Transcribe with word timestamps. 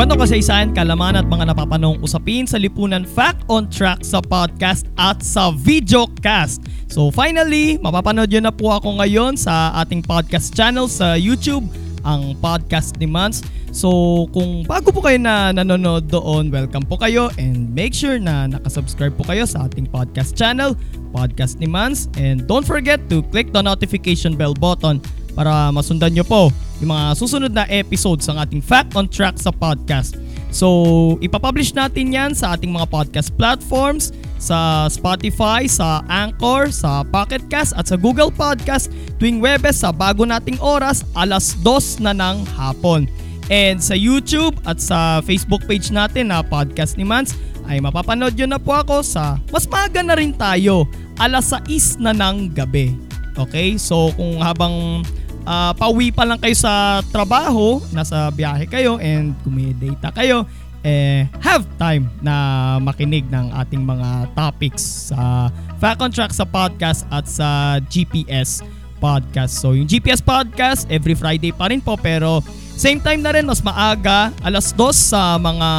Kwento 0.00 0.16
kasaysayan, 0.16 0.72
kalaman 0.72 1.12
at 1.12 1.28
mga 1.28 1.52
napapanong 1.52 2.00
usapin 2.00 2.48
sa 2.48 2.56
lipunan 2.56 3.04
Fact 3.04 3.44
on 3.52 3.68
Track 3.68 4.00
sa 4.00 4.24
podcast 4.24 4.88
at 4.96 5.20
sa 5.20 5.52
videocast. 5.52 6.64
So 6.88 7.12
finally, 7.12 7.76
mapapanood 7.76 8.32
nyo 8.32 8.48
na 8.48 8.48
po 8.48 8.72
ako 8.72 8.96
ngayon 8.96 9.36
sa 9.36 9.76
ating 9.76 10.00
podcast 10.00 10.56
channel 10.56 10.88
sa 10.88 11.20
YouTube, 11.20 11.68
ang 12.00 12.32
Podcast 12.40 12.96
ni 12.96 13.04
Mans. 13.04 13.44
So 13.76 14.24
kung 14.32 14.64
bago 14.64 14.88
po 14.88 15.04
kayo 15.04 15.20
na 15.20 15.52
nanonood 15.52 16.08
doon, 16.08 16.48
welcome 16.48 16.88
po 16.88 16.96
kayo 16.96 17.28
and 17.36 17.68
make 17.76 17.92
sure 17.92 18.16
na 18.16 18.48
nakasubscribe 18.48 19.12
po 19.12 19.28
kayo 19.28 19.44
sa 19.44 19.68
ating 19.68 19.84
podcast 19.84 20.32
channel, 20.32 20.80
Podcast 21.12 21.60
ni 21.60 21.68
Mans. 21.68 22.08
And 22.16 22.48
don't 22.48 22.64
forget 22.64 23.04
to 23.12 23.20
click 23.28 23.52
the 23.52 23.60
notification 23.60 24.32
bell 24.32 24.56
button 24.56 25.04
para 25.36 25.68
masundan 25.68 26.16
nyo 26.16 26.24
po 26.24 26.48
yung 26.80 26.90
mga 26.96 27.12
susunod 27.16 27.52
na 27.52 27.68
episodes 27.68 28.24
ng 28.26 28.40
ating 28.40 28.64
Fact 28.64 28.96
on 28.96 29.06
Track 29.06 29.36
sa 29.36 29.52
podcast. 29.52 30.16
So, 30.50 31.20
ipapublish 31.22 31.76
natin 31.76 32.10
yan 32.10 32.34
sa 32.34 32.58
ating 32.58 32.74
mga 32.74 32.90
podcast 32.90 33.30
platforms, 33.38 34.10
sa 34.40 34.88
Spotify, 34.90 35.68
sa 35.70 36.02
Anchor, 36.10 36.74
sa 36.74 37.06
Pocket 37.06 37.44
Cast 37.46 37.76
at 37.78 37.86
sa 37.86 37.94
Google 37.94 38.34
Podcast 38.34 38.90
tuwing 39.22 39.38
Webes 39.38 39.84
sa 39.84 39.94
bago 39.94 40.26
nating 40.26 40.58
oras 40.58 41.06
alas 41.14 41.54
2 41.62 42.02
na 42.02 42.16
ng 42.16 42.42
hapon. 42.58 43.06
And 43.52 43.78
sa 43.78 43.94
YouTube 43.94 44.58
at 44.66 44.80
sa 44.82 45.22
Facebook 45.22 45.62
page 45.68 45.92
natin 45.92 46.34
na 46.34 46.42
Podcast 46.42 46.96
ni 46.96 47.04
Mans 47.06 47.36
ay 47.70 47.78
mapapanood 47.78 48.34
nyo 48.34 48.46
na 48.50 48.58
po 48.58 48.74
ako 48.74 49.04
sa 49.06 49.38
mas 49.54 49.68
maaga 49.70 50.02
na 50.02 50.18
rin 50.18 50.34
tayo 50.34 50.88
alas 51.20 51.52
6 51.52 52.02
na 52.02 52.10
ng 52.10 52.50
gabi. 52.50 52.96
Okay? 53.38 53.78
So 53.78 54.10
kung 54.18 54.42
habang 54.42 55.06
uh, 55.50 55.72
pauwi 55.74 56.14
pa 56.14 56.22
lang 56.22 56.38
kayo 56.38 56.54
sa 56.54 57.02
trabaho, 57.10 57.82
nasa 57.90 58.30
biyahe 58.30 58.70
kayo 58.70 59.02
and 59.02 59.34
kung 59.42 59.58
may 59.58 59.74
data 59.74 60.14
kayo, 60.14 60.46
eh, 60.86 61.26
have 61.42 61.66
time 61.76 62.06
na 62.22 62.78
makinig 62.78 63.26
ng 63.28 63.52
ating 63.58 63.82
mga 63.82 64.30
topics 64.38 65.10
sa 65.10 65.50
Fact 65.82 66.00
on 66.00 66.10
Track 66.14 66.32
sa 66.32 66.46
podcast 66.46 67.04
at 67.10 67.26
sa 67.26 67.80
GPS 67.90 68.62
podcast. 69.02 69.58
So 69.58 69.72
yung 69.72 69.88
GPS 69.88 70.22
podcast 70.24 70.86
every 70.88 71.16
Friday 71.16 71.52
pa 71.52 71.68
rin 71.68 71.80
po 71.80 71.96
pero 72.00 72.44
same 72.76 73.00
time 73.00 73.20
na 73.20 73.32
rin 73.36 73.44
mas 73.44 73.60
maaga 73.60 74.32
alas 74.40 74.72
2 74.72 74.92
sa 74.92 75.36
mga 75.36 75.70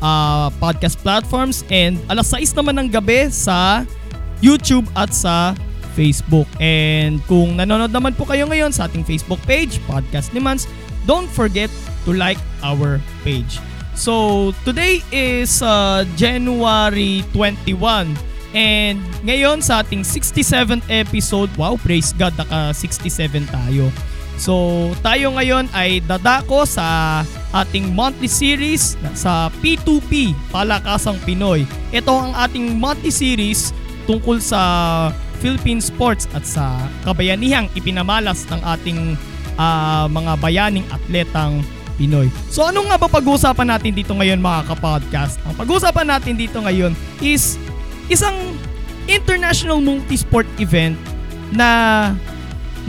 uh, 0.00 0.48
podcast 0.56 0.96
platforms 1.00 1.64
and 1.68 2.00
alas 2.08 2.32
6 2.32 2.56
naman 2.56 2.80
ng 2.84 2.88
gabi 2.92 3.28
sa 3.28 3.84
YouTube 4.44 4.84
at 4.92 5.12
sa 5.12 5.56
Facebook. 5.94 6.50
And 6.58 7.22
kung 7.30 7.56
nanonood 7.56 7.94
naman 7.94 8.18
po 8.18 8.26
kayo 8.26 8.44
ngayon 8.50 8.74
sa 8.74 8.90
ating 8.90 9.06
Facebook 9.06 9.40
page, 9.46 9.78
Podcast 9.86 10.34
ni 10.34 10.42
Mans, 10.42 10.66
don't 11.06 11.30
forget 11.30 11.70
to 12.04 12.12
like 12.12 12.38
our 12.60 12.98
page. 13.22 13.62
So, 13.94 14.50
today 14.66 15.06
is 15.14 15.62
uh, 15.62 16.02
January 16.18 17.22
21 17.30 18.10
and 18.54 18.98
ngayon 19.22 19.62
sa 19.62 19.86
ating 19.86 20.02
67th 20.02 20.82
episode, 20.90 21.50
wow, 21.54 21.78
praise 21.78 22.10
God, 22.14 22.34
naka 22.34 22.74
67 22.74 23.46
tayo. 23.50 23.94
So, 24.34 24.90
tayo 24.98 25.30
ngayon 25.38 25.70
ay 25.70 26.02
dadako 26.02 26.66
sa 26.66 27.22
ating 27.54 27.94
monthly 27.94 28.26
series 28.26 28.98
sa 29.14 29.46
P2P, 29.62 30.34
Palakasang 30.50 31.22
Pinoy. 31.22 31.62
Ito 31.94 32.10
ang 32.10 32.34
ating 32.34 32.74
monthly 32.74 33.14
series 33.14 33.70
tungkol 34.10 34.42
sa 34.42 34.60
Philippine 35.44 35.84
sports 35.84 36.24
at 36.32 36.48
sa 36.48 36.88
kabayanihang 37.04 37.68
ipinamalas 37.76 38.48
ng 38.48 38.64
ating 38.64 39.12
uh, 39.60 40.08
mga 40.08 40.40
bayaning 40.40 40.88
atletang 40.88 41.60
Pinoy. 42.00 42.32
So 42.48 42.64
ano 42.64 42.88
nga 42.88 42.96
ba 42.96 43.06
pag-uusapan 43.06 43.68
natin 43.70 43.92
dito 43.92 44.16
ngayon 44.16 44.40
mga 44.40 44.72
kapodcast? 44.72 45.38
Ang 45.44 45.54
pag-uusapan 45.54 46.16
natin 46.16 46.34
dito 46.34 46.58
ngayon 46.58 46.96
is 47.22 47.60
isang 48.08 48.34
international 49.04 49.84
multi-sport 49.84 50.48
event 50.58 50.96
na 51.52 52.10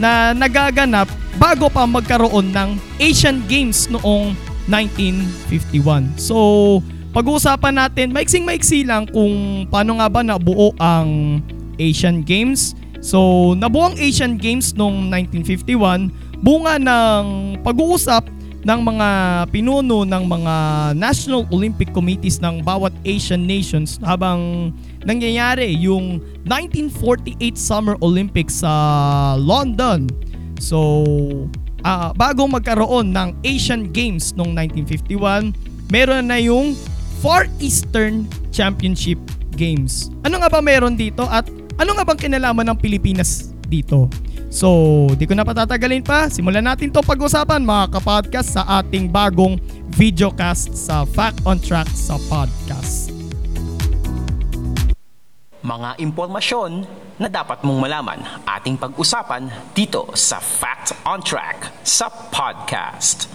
na 0.00 0.32
nagaganap 0.32 1.06
bago 1.36 1.68
pa 1.68 1.84
magkaroon 1.84 2.50
ng 2.50 2.80
Asian 2.98 3.44
Games 3.46 3.86
noong 3.92 4.32
1951. 4.66 6.18
So, 6.18 6.80
pag-uusapan 7.14 7.78
natin, 7.78 8.12
maiksing-maiksi 8.12 8.84
lang 8.84 9.08
kung 9.08 9.64
paano 9.70 10.02
nga 10.02 10.08
ba 10.10 10.20
nabuo 10.20 10.74
ang 10.76 11.40
Asian 11.78 12.24
Games. 12.24 12.74
So, 13.04 13.52
nabuo 13.54 13.92
ang 13.92 13.96
Asian 14.00 14.40
Games 14.40 14.72
noong 14.74 15.12
1951, 15.12 16.10
bunga 16.42 16.80
ng 16.80 17.24
pag-uusap 17.62 18.26
ng 18.66 18.80
mga 18.82 19.08
pinuno 19.54 20.02
ng 20.02 20.24
mga 20.26 20.54
National 20.98 21.46
Olympic 21.54 21.94
Committees 21.94 22.42
ng 22.42 22.66
bawat 22.66 22.90
Asian 23.06 23.46
nations 23.46 24.02
habang 24.02 24.74
nangyayari 25.06 25.70
yung 25.78 26.18
1948 26.50 27.38
Summer 27.54 27.94
Olympics 28.02 28.66
sa 28.66 28.74
London. 29.38 30.10
So, 30.58 31.06
uh, 31.86 32.10
bago 32.18 32.50
magkaroon 32.50 33.14
ng 33.14 33.38
Asian 33.46 33.86
Games 33.94 34.34
noong 34.34 34.50
1951, 34.74 35.54
meron 35.86 36.26
na 36.26 36.42
yung 36.42 36.74
Far 37.22 37.46
Eastern 37.62 38.26
Championship 38.50 39.22
Games. 39.54 40.10
Ano 40.26 40.42
nga 40.42 40.50
ba 40.50 40.58
meron 40.58 40.98
dito 40.98 41.22
at 41.30 41.46
ano 41.76 41.90
nga 41.92 42.04
bang 42.08 42.20
kinalaman 42.20 42.64
ng 42.72 42.78
Pilipinas 42.80 43.52
dito? 43.68 44.08
So, 44.48 45.10
di 45.18 45.28
ko 45.28 45.36
na 45.36 45.44
patatagalin 45.44 46.00
pa. 46.00 46.32
Simulan 46.32 46.64
natin 46.64 46.88
to 46.88 47.04
pag-usapan 47.04 47.60
mga 47.60 48.00
kapodcast 48.00 48.56
sa 48.56 48.62
ating 48.80 49.12
bagong 49.12 49.60
videocast 49.92 50.72
sa 50.72 51.04
Fact 51.04 51.44
on 51.44 51.60
Track 51.60 51.90
sa 51.92 52.16
podcast. 52.32 53.12
Mga 55.66 55.98
impormasyon 56.00 56.86
na 57.20 57.28
dapat 57.28 57.60
mong 57.66 57.80
malaman 57.84 58.20
ating 58.46 58.80
pag-usapan 58.80 59.50
dito 59.76 60.08
sa 60.16 60.40
Fact 60.40 60.96
on 61.04 61.20
Track 61.20 61.84
sa 61.84 62.08
podcast. 62.32 63.28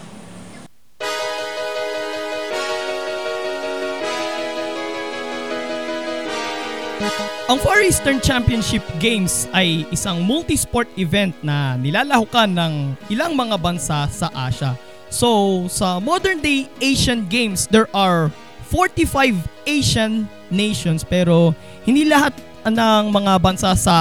Ang 7.52 7.58
Far 7.60 7.82
Eastern 7.82 8.22
Championship 8.22 8.86
Games 9.02 9.50
ay 9.52 9.84
isang 9.90 10.22
multi-sport 10.24 10.88
event 10.96 11.34
na 11.42 11.76
nilalahukan 11.76 12.48
ng 12.48 12.74
ilang 13.10 13.34
mga 13.34 13.58
bansa 13.58 14.06
sa 14.08 14.28
Asia. 14.32 14.78
So, 15.12 15.66
sa 15.68 16.00
modern 16.00 16.40
day 16.40 16.70
Asian 16.80 17.28
Games, 17.28 17.68
there 17.68 17.92
are 17.92 18.32
45 18.72 19.36
Asian 19.68 20.30
nations 20.48 21.04
pero 21.04 21.52
hindi 21.84 22.08
lahat 22.08 22.32
ng 22.64 23.12
mga 23.12 23.34
bansa 23.42 23.76
sa 23.76 23.96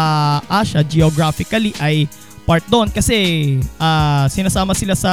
Asia 0.46 0.84
geographically 0.86 1.74
ay 1.82 2.06
part 2.46 2.62
doon 2.70 2.86
kasi 2.92 3.58
uh, 3.80 4.30
sinasama 4.30 4.76
sila 4.76 4.94
sa 4.94 5.12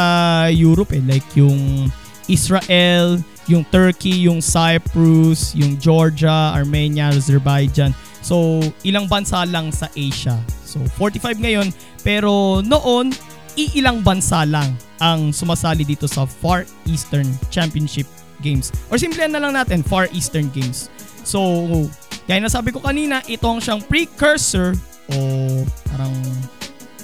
Europe 0.54 0.94
eh, 0.94 1.02
like 1.08 1.26
yung 1.34 1.90
Israel, 2.28 3.18
yung 3.48 3.64
Turkey, 3.72 4.28
yung 4.28 4.44
Cyprus, 4.44 5.56
yung 5.56 5.80
Georgia, 5.80 6.52
Armenia, 6.54 7.12
Azerbaijan. 7.12 7.96
So, 8.20 8.60
ilang 8.84 9.08
bansa 9.08 9.48
lang 9.48 9.72
sa 9.72 9.88
Asia. 9.96 10.36
So, 10.68 10.84
45 11.00 11.40
ngayon. 11.40 11.68
Pero 12.04 12.60
noon, 12.60 13.16
iilang 13.56 14.04
bansa 14.04 14.44
lang 14.44 14.76
ang 15.00 15.32
sumasali 15.32 15.88
dito 15.88 16.06
sa 16.06 16.28
Far 16.28 16.68
Eastern 16.86 17.26
Championship 17.48 18.06
Games. 18.44 18.70
Or 18.92 19.00
simple 19.00 19.24
na 19.26 19.40
lang 19.42 19.56
natin, 19.56 19.82
Far 19.82 20.12
Eastern 20.12 20.52
Games. 20.52 20.92
So, 21.24 21.40
kaya 22.28 22.44
nasabi 22.44 22.76
ko 22.76 22.84
kanina, 22.84 23.24
itong 23.26 23.64
siyang 23.64 23.80
precursor 23.88 24.76
o 25.08 25.18
parang 25.88 26.14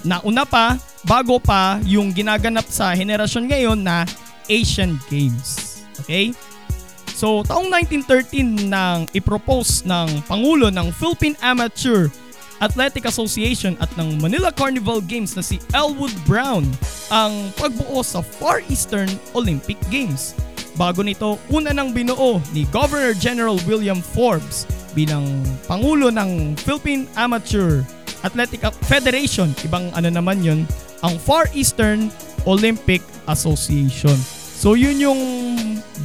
nauna 0.03 0.43
pa, 0.43 0.75
bago 1.07 1.39
pa 1.39 1.79
yung 1.87 2.11
ginaganap 2.11 2.67
sa 2.67 2.91
henerasyon 2.91 3.47
ngayon 3.47 3.79
na 3.79 4.03
Asian 4.51 4.99
Games. 5.07 5.72
Okay? 6.03 6.35
So, 7.13 7.45
taong 7.47 7.71
1913 7.71 8.67
nang 8.67 9.07
ipropose 9.15 9.87
ng 9.87 10.27
Pangulo 10.27 10.67
ng 10.67 10.91
Philippine 10.91 11.39
Amateur 11.39 12.11
Athletic 12.59 13.07
Association 13.07 13.75
at 13.83 13.91
ng 13.99 14.19
Manila 14.19 14.51
Carnival 14.51 14.99
Games 15.03 15.35
na 15.35 15.43
si 15.43 15.59
Elwood 15.75 16.13
Brown 16.27 16.67
ang 17.11 17.51
pagbuo 17.59 18.03
sa 18.03 18.23
Far 18.23 18.63
Eastern 18.71 19.11
Olympic 19.35 19.79
Games. 19.87 20.35
bago 20.73 21.05
nito, 21.05 21.37
una 21.53 21.69
nang 21.69 21.93
binuo 21.93 22.41
ni 22.53 22.65
Governor 22.73 23.13
General 23.13 23.57
William 23.69 24.01
Forbes 24.01 24.65
bilang 24.97 25.25
Pangulo 25.69 26.09
ng 26.09 26.57
Philippine 26.57 27.05
Amateur 27.17 27.85
Athletic 28.25 28.65
Federation. 28.89 29.53
Ibang 29.65 29.93
ano 29.93 30.09
naman 30.09 30.41
yun, 30.41 30.65
ang 31.05 31.19
Far 31.19 31.49
Eastern 31.53 32.09
Olympic 32.47 33.03
Association. 33.29 34.15
So 34.63 34.79
yun 34.79 34.95
yung 34.95 35.19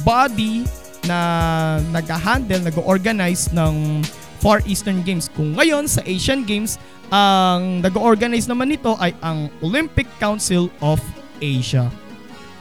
body 0.03 0.67
na 1.07 1.79
nag-handle, 1.95 2.59
nag-organize 2.59 3.55
ng 3.55 4.03
Far 4.43 4.59
Eastern 4.67 4.99
Games. 4.99 5.31
Kung 5.31 5.55
ngayon 5.55 5.87
sa 5.87 6.03
Asian 6.03 6.43
Games, 6.43 6.75
ang 7.07 7.79
nag-organize 7.79 8.51
naman 8.51 8.75
nito 8.75 8.99
ay 8.99 9.15
ang 9.23 9.47
Olympic 9.63 10.11
Council 10.19 10.67
of 10.83 10.99
Asia. 11.39 11.87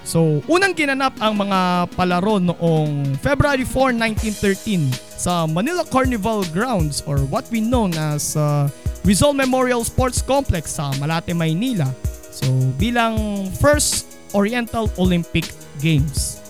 So, 0.07 0.39
unang 0.47 0.79
ginanap 0.79 1.19
ang 1.19 1.35
mga 1.35 1.91
palaro 1.99 2.39
noong 2.39 3.19
February 3.19 3.67
4, 3.67 3.99
1913 3.99 4.95
sa 5.19 5.51
Manila 5.51 5.83
Carnival 5.83 6.47
Grounds 6.55 7.03
or 7.11 7.27
what 7.27 7.51
we 7.51 7.59
know 7.59 7.91
as 8.15 8.39
uh, 8.39 8.71
Rizal 9.03 9.35
Memorial 9.35 9.83
Sports 9.83 10.23
Complex 10.23 10.79
sa 10.79 10.95
Malate, 11.03 11.35
Maynila. 11.35 11.91
So, 12.31 12.47
bilang 12.79 13.51
first 13.59 14.18
Oriental 14.33 14.91
Olympic 14.99 15.49
Games. 15.79 16.43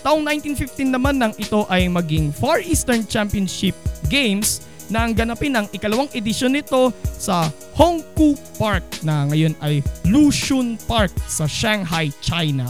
Taong 0.00 0.22
1915 0.22 0.94
naman 0.94 1.18
nang 1.18 1.34
ito 1.36 1.66
ay 1.66 1.90
maging 1.90 2.30
Far 2.30 2.62
Eastern 2.62 3.02
Championship 3.04 3.74
Games 4.06 4.64
na 4.88 5.04
ang 5.04 5.12
ganapin 5.12 5.52
ang 5.52 5.68
ikalawang 5.68 6.08
edisyon 6.16 6.56
nito 6.56 6.94
sa 7.04 7.52
Hongkou 7.76 8.34
Park 8.56 8.84
na 9.04 9.28
ngayon 9.28 9.52
ay 9.60 9.84
Lushun 10.08 10.80
Park 10.88 11.12
sa 11.28 11.44
Shanghai, 11.44 12.08
China. 12.24 12.66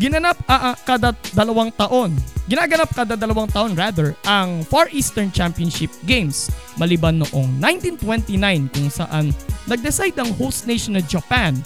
Ginanap 0.00 0.38
ah, 0.48 0.72
ah, 0.72 0.76
kada 0.80 1.12
dalawang 1.36 1.68
taon. 1.76 2.16
Ginaganap 2.48 2.88
kada 2.96 3.14
dalawang 3.20 3.50
taon 3.52 3.76
rather 3.76 4.16
ang 4.24 4.64
Far 4.64 4.88
Eastern 4.96 5.28
Championship 5.28 5.92
Games 6.08 6.48
maliban 6.80 7.20
noong 7.20 7.60
1929 7.62 8.72
kung 8.72 8.88
saan 8.88 9.34
nag-decide 9.68 10.16
ang 10.18 10.32
host 10.40 10.64
nation 10.64 10.96
na 10.96 11.04
Japan 11.04 11.58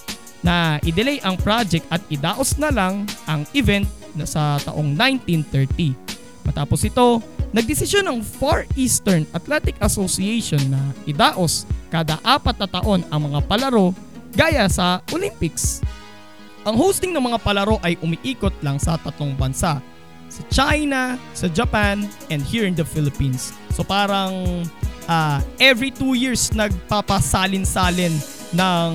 na 0.44 0.76
i-delay 0.84 1.18
ang 1.24 1.40
project 1.40 1.88
at 1.88 2.04
idaos 2.12 2.60
na 2.60 2.68
lang 2.68 3.08
ang 3.24 3.48
event 3.56 3.88
na 4.12 4.28
sa 4.28 4.60
taong 4.60 4.92
1930. 4.92 5.96
Matapos 6.44 6.84
ito, 6.84 7.24
nagdesisyon 7.56 8.04
ang 8.04 8.20
Far 8.20 8.68
Eastern 8.76 9.24
Athletic 9.32 9.80
Association 9.80 10.60
na 10.68 10.92
idaos 11.08 11.64
kada 11.88 12.20
apat 12.20 12.60
na 12.60 12.68
taon 12.68 13.00
ang 13.08 13.32
mga 13.32 13.40
palaro 13.48 13.96
gaya 14.36 14.68
sa 14.68 15.00
Olympics. 15.10 15.80
Ang 16.68 16.76
hosting 16.76 17.16
ng 17.16 17.24
mga 17.24 17.40
palaro 17.40 17.80
ay 17.80 17.96
umiikot 18.04 18.52
lang 18.60 18.76
sa 18.76 19.00
tatlong 19.00 19.32
bansa. 19.32 19.80
Sa 20.28 20.42
China, 20.52 21.16
sa 21.32 21.48
Japan, 21.48 22.04
and 22.28 22.44
here 22.44 22.68
in 22.68 22.76
the 22.76 22.84
Philippines. 22.84 23.56
So 23.72 23.84
parang 23.84 24.64
ah, 25.08 25.40
every 25.60 25.92
two 25.92 26.16
years 26.16 26.52
nagpapasalin-salin 26.52 28.12
ng 28.52 28.90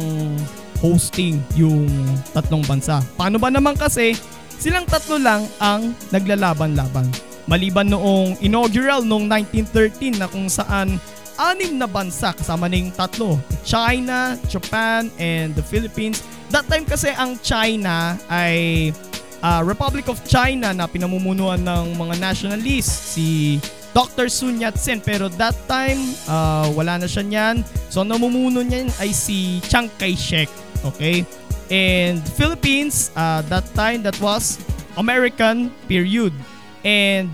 hosting 0.79 1.39
yung 1.55 1.87
tatlong 2.31 2.63
bansa. 2.63 3.03
Paano 3.19 3.37
ba 3.37 3.51
naman 3.51 3.75
kasi 3.75 4.15
silang 4.59 4.87
tatlo 4.87 5.19
lang 5.19 5.47
ang 5.59 5.95
naglalaban-laban. 6.11 7.07
Maliban 7.49 7.89
noong 7.89 8.37
inaugural 8.43 9.01
noong 9.01 9.25
1913 9.25 10.21
na 10.21 10.27
kung 10.29 10.45
saan 10.51 11.01
anim 11.39 11.79
na 11.79 11.87
bansa 11.87 12.35
kasama 12.35 12.67
yung 12.67 12.91
tatlo. 12.91 13.39
China, 13.63 14.35
Japan, 14.51 15.07
and 15.15 15.55
the 15.55 15.63
Philippines. 15.63 16.19
That 16.51 16.67
time 16.67 16.83
kasi 16.83 17.15
ang 17.15 17.39
China 17.39 18.19
ay 18.27 18.91
ah, 19.39 19.63
Republic 19.63 20.11
of 20.11 20.19
China 20.27 20.75
na 20.75 20.85
pinamumunuan 20.85 21.63
ng 21.63 21.95
mga 21.95 22.19
nationalists. 22.19 23.15
Si 23.15 23.57
Dr. 23.89 24.29
Sun 24.29 24.61
Yat-sen 24.61 25.01
pero 25.01 25.31
that 25.39 25.55
time 25.65 25.97
ah, 26.27 26.67
wala 26.75 26.99
na 26.99 27.07
siya 27.07 27.23
niyan. 27.23 27.55
So 27.87 28.03
namumuno 28.03 28.61
niyan 28.61 28.91
ay 28.99 29.15
si 29.15 29.63
Chiang 29.65 29.87
Kai-shek. 29.95 30.51
Okay? 30.85 31.25
And 31.69 32.23
Philippines, 32.33 33.11
ah, 33.13 33.45
that 33.47 33.67
time 33.77 34.01
that 34.03 34.17
was 34.17 34.57
American 34.97 35.69
period. 35.85 36.33
And 36.81 37.29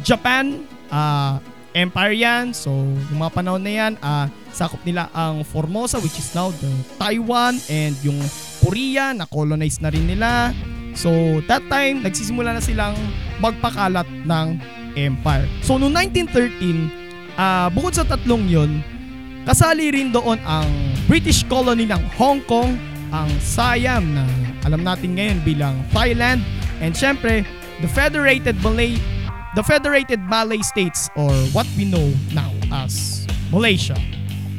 Japan, 0.00 0.64
ah, 0.88 1.38
empire 1.76 2.16
yan. 2.16 2.56
So, 2.56 2.72
yung 3.12 3.20
mga 3.20 3.32
panahon 3.36 3.62
na 3.62 3.72
yan, 3.72 3.92
ah, 4.00 4.32
sakop 4.56 4.80
nila 4.88 5.12
ang 5.12 5.44
Formosa 5.44 6.00
which 6.00 6.16
is 6.16 6.32
now 6.32 6.48
the 6.48 6.72
Taiwan 6.96 7.60
and 7.68 7.92
yung 8.00 8.16
Korea 8.64 9.12
na 9.12 9.28
colonize 9.28 9.78
na 9.84 9.92
rin 9.92 10.08
nila. 10.08 10.56
So, 10.96 11.44
that 11.44 11.60
time, 11.68 12.00
nagsisimula 12.00 12.56
na 12.56 12.62
silang 12.64 12.96
magpakalat 13.44 14.08
ng 14.24 14.46
empire. 14.96 15.44
So, 15.60 15.76
noong 15.76 15.92
1913, 15.92 17.36
ah, 17.36 17.68
bukod 17.68 17.92
sa 17.92 18.08
tatlong 18.08 18.48
yon 18.48 18.80
kasali 19.46 19.94
rin 19.94 20.10
doon 20.10 20.36
ang 20.42 20.66
British 21.06 21.46
colony 21.46 21.86
ng 21.86 22.02
Hong 22.18 22.42
Kong, 22.44 22.74
ang 23.14 23.30
Siam 23.38 24.12
na 24.12 24.26
alam 24.66 24.82
natin 24.82 25.14
ngayon 25.14 25.38
bilang 25.46 25.78
Thailand, 25.94 26.42
and 26.82 26.92
syempre, 26.92 27.46
the 27.78 27.86
Federated 27.86 28.58
Malay 28.60 28.98
the 29.56 29.64
Federated 29.64 30.20
Malay 30.26 30.60
States 30.60 31.08
or 31.16 31.32
what 31.56 31.64
we 31.80 31.88
know 31.88 32.12
now 32.36 32.52
as 32.84 33.24
Malaysia. 33.48 33.96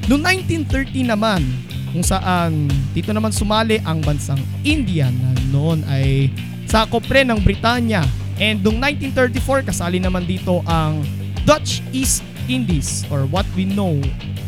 Noong 0.10 0.26
1930 0.26 1.14
naman, 1.14 1.46
kung 1.94 2.02
saan 2.02 2.66
dito 2.98 3.14
naman 3.14 3.30
sumali 3.30 3.78
ang 3.86 4.02
bansang 4.02 4.40
India 4.66 5.12
na 5.14 5.38
noon 5.54 5.86
ay 5.86 6.34
sakop 6.66 7.06
rin 7.12 7.30
ng 7.30 7.44
Britanya. 7.46 8.02
And 8.42 8.64
noong 8.66 8.82
1934, 8.82 9.70
kasali 9.70 10.02
naman 10.02 10.26
dito 10.26 10.66
ang 10.66 11.06
Dutch 11.46 11.86
East 11.94 12.26
Indies 12.50 13.06
or 13.12 13.28
what 13.30 13.46
we 13.54 13.64
know 13.64 14.00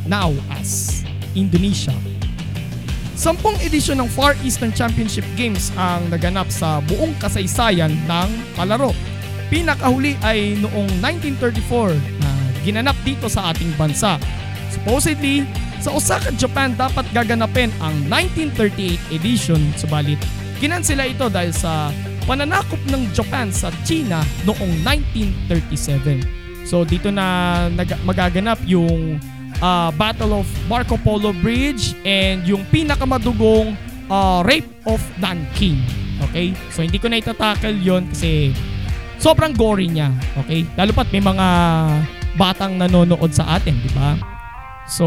now 0.08 0.34
as 0.58 1.04
Indonesia. 1.38 1.94
Sampung 3.20 3.56
edisyon 3.60 4.00
ng 4.00 4.10
Far 4.16 4.34
Eastern 4.48 4.72
Championship 4.72 5.28
Games 5.36 5.76
ang 5.76 6.08
naganap 6.08 6.48
sa 6.48 6.80
buong 6.88 7.12
kasaysayan 7.20 7.92
ng 8.08 8.30
palaro. 8.56 8.96
Pinakahuli 9.52 10.16
ay 10.24 10.56
noong 10.64 10.88
1934 11.04 12.00
na 12.24 12.30
ginanap 12.64 12.96
dito 13.04 13.28
sa 13.28 13.52
ating 13.52 13.76
bansa. 13.76 14.16
Supposedly, 14.72 15.44
sa 15.84 15.92
Osaka, 15.92 16.32
Japan 16.40 16.76
dapat 16.80 17.04
gaganapin 17.12 17.72
ang 17.84 17.96
1938 18.08 19.16
edition 19.16 19.60
subalit 19.76 20.20
kinansela 20.60 21.08
ito 21.08 21.32
dahil 21.32 21.56
sa 21.56 21.90
pananakop 22.28 22.80
ng 22.92 23.10
Japan 23.16 23.48
sa 23.50 23.72
China 23.88 24.20
noong 24.44 24.84
1937. 24.84 26.39
So 26.70 26.86
dito 26.86 27.10
na 27.10 27.66
magaganap 28.06 28.62
yung 28.70 29.18
ah, 29.58 29.90
Battle 29.98 30.46
of 30.46 30.48
Marco 30.70 31.02
Polo 31.02 31.34
Bridge 31.42 31.98
and 32.06 32.46
yung 32.46 32.62
pinakamadugong 32.70 33.74
ah, 34.06 34.46
Rape 34.46 34.70
of 34.86 35.02
Nanking. 35.18 35.82
Okay? 36.30 36.54
So 36.70 36.86
hindi 36.86 37.02
ko 37.02 37.10
na 37.10 37.18
itatackle 37.18 37.74
yon 37.82 38.06
kasi 38.14 38.54
sobrang 39.18 39.58
gory 39.58 39.90
niya. 39.90 40.14
Okay? 40.46 40.62
Lalo 40.78 40.94
pat 40.94 41.10
may 41.10 41.26
mga 41.26 41.48
batang 42.38 42.78
nanonood 42.78 43.34
sa 43.34 43.58
atin, 43.58 43.74
di 43.74 43.92
ba? 43.92 44.16
So, 44.86 45.06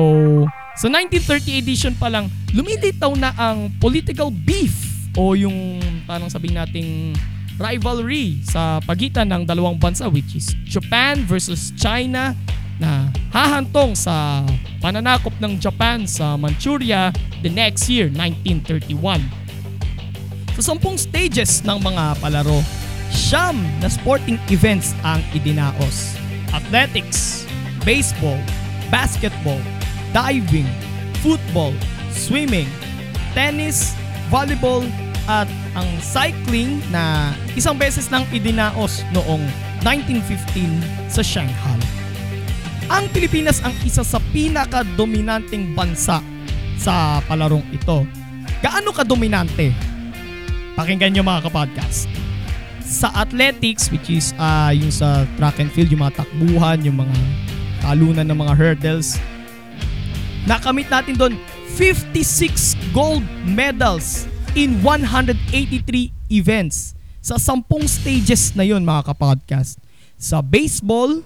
sa 0.76 0.86
1930 0.90 1.62
edition 1.62 1.94
pa 1.96 2.12
lang, 2.12 2.28
lumilitaw 2.52 3.14
na 3.16 3.32
ang 3.40 3.72
political 3.80 4.28
beef 4.28 4.74
o 5.16 5.32
yung 5.36 5.80
parang 6.04 6.28
sabihin 6.28 6.60
nating 6.60 7.16
rivalry 7.60 8.40
sa 8.46 8.80
pagitan 8.84 9.28
ng 9.28 9.42
dalawang 9.44 9.76
bansa 9.76 10.08
which 10.08 10.36
is 10.36 10.52
Japan 10.64 11.24
versus 11.28 11.72
China 11.76 12.32
na 12.82 13.12
hahantong 13.30 13.94
sa 13.94 14.42
pananakop 14.82 15.32
ng 15.38 15.60
Japan 15.60 16.02
sa 16.08 16.34
Manchuria 16.34 17.14
the 17.44 17.50
next 17.50 17.86
year, 17.86 18.10
1931. 18.10 19.22
Sa 20.58 20.62
sampung 20.74 20.98
stages 20.98 21.62
ng 21.64 21.78
mga 21.78 22.18
palaro, 22.18 22.60
siyam 23.08 23.56
na 23.78 23.88
sporting 23.88 24.36
events 24.50 24.92
ang 25.06 25.22
idinaos. 25.32 26.18
Athletics, 26.52 27.48
baseball, 27.86 28.36
basketball, 28.92 29.60
diving, 30.12 30.68
football, 31.24 31.72
swimming, 32.12 32.68
tennis, 33.32 33.96
volleyball, 34.28 34.84
at 35.30 35.46
ang 35.78 35.88
cycling 36.02 36.82
na 36.90 37.34
isang 37.54 37.78
beses 37.78 38.10
nang 38.10 38.26
idinaos 38.34 39.06
noong 39.14 39.42
1915 39.84 41.10
sa 41.10 41.22
Shanghai. 41.22 41.80
Ang 42.90 43.06
Pilipinas 43.14 43.62
ang 43.62 43.72
isa 43.86 44.02
sa 44.02 44.18
pinaka-dominanteng 44.34 45.72
bansa 45.72 46.20
sa 46.76 47.22
palarong 47.30 47.64
ito. 47.70 48.04
Gaano 48.60 48.90
ka-dominante? 48.90 49.70
Pakinggan 50.74 51.14
nyo 51.14 51.22
mga 51.22 51.46
kapodcast. 51.46 52.10
Sa 52.82 53.08
athletics, 53.14 53.88
which 53.88 54.10
is 54.10 54.34
ah, 54.36 54.74
yung 54.74 54.92
sa 54.92 55.24
track 55.38 55.62
and 55.62 55.70
field, 55.72 55.88
yung 55.88 56.02
mga 56.04 56.26
takbuhan, 56.26 56.82
yung 56.82 56.98
mga 57.00 57.16
talunan 57.80 58.26
ng 58.28 58.38
mga 58.38 58.52
hurdles, 58.58 59.16
nakamit 60.44 60.90
natin 60.90 61.14
doon 61.14 61.34
56 61.78 62.76
gold 62.92 63.24
medals 63.46 64.28
in 64.54 64.82
183 64.84 66.12
events. 66.30 66.94
sa 67.22 67.38
sampung 67.38 67.86
stages 67.86 68.50
na 68.58 68.66
yon 68.66 68.82
mga 68.82 69.14
kapodcast. 69.14 69.78
Sa 70.18 70.42
baseball, 70.42 71.22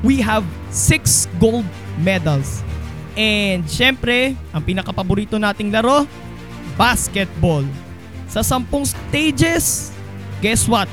we 0.00 0.24
have 0.24 0.42
six 0.72 1.28
gold 1.36 1.68
medals. 2.00 2.64
And 3.12 3.68
syempre, 3.68 4.32
ang 4.56 4.64
pinakapaborito 4.64 5.36
nating 5.36 5.68
laro, 5.68 6.08
basketball. 6.80 7.62
Sa 8.24 8.40
sampung 8.40 8.88
stages, 8.88 9.92
guess 10.40 10.64
what? 10.64 10.88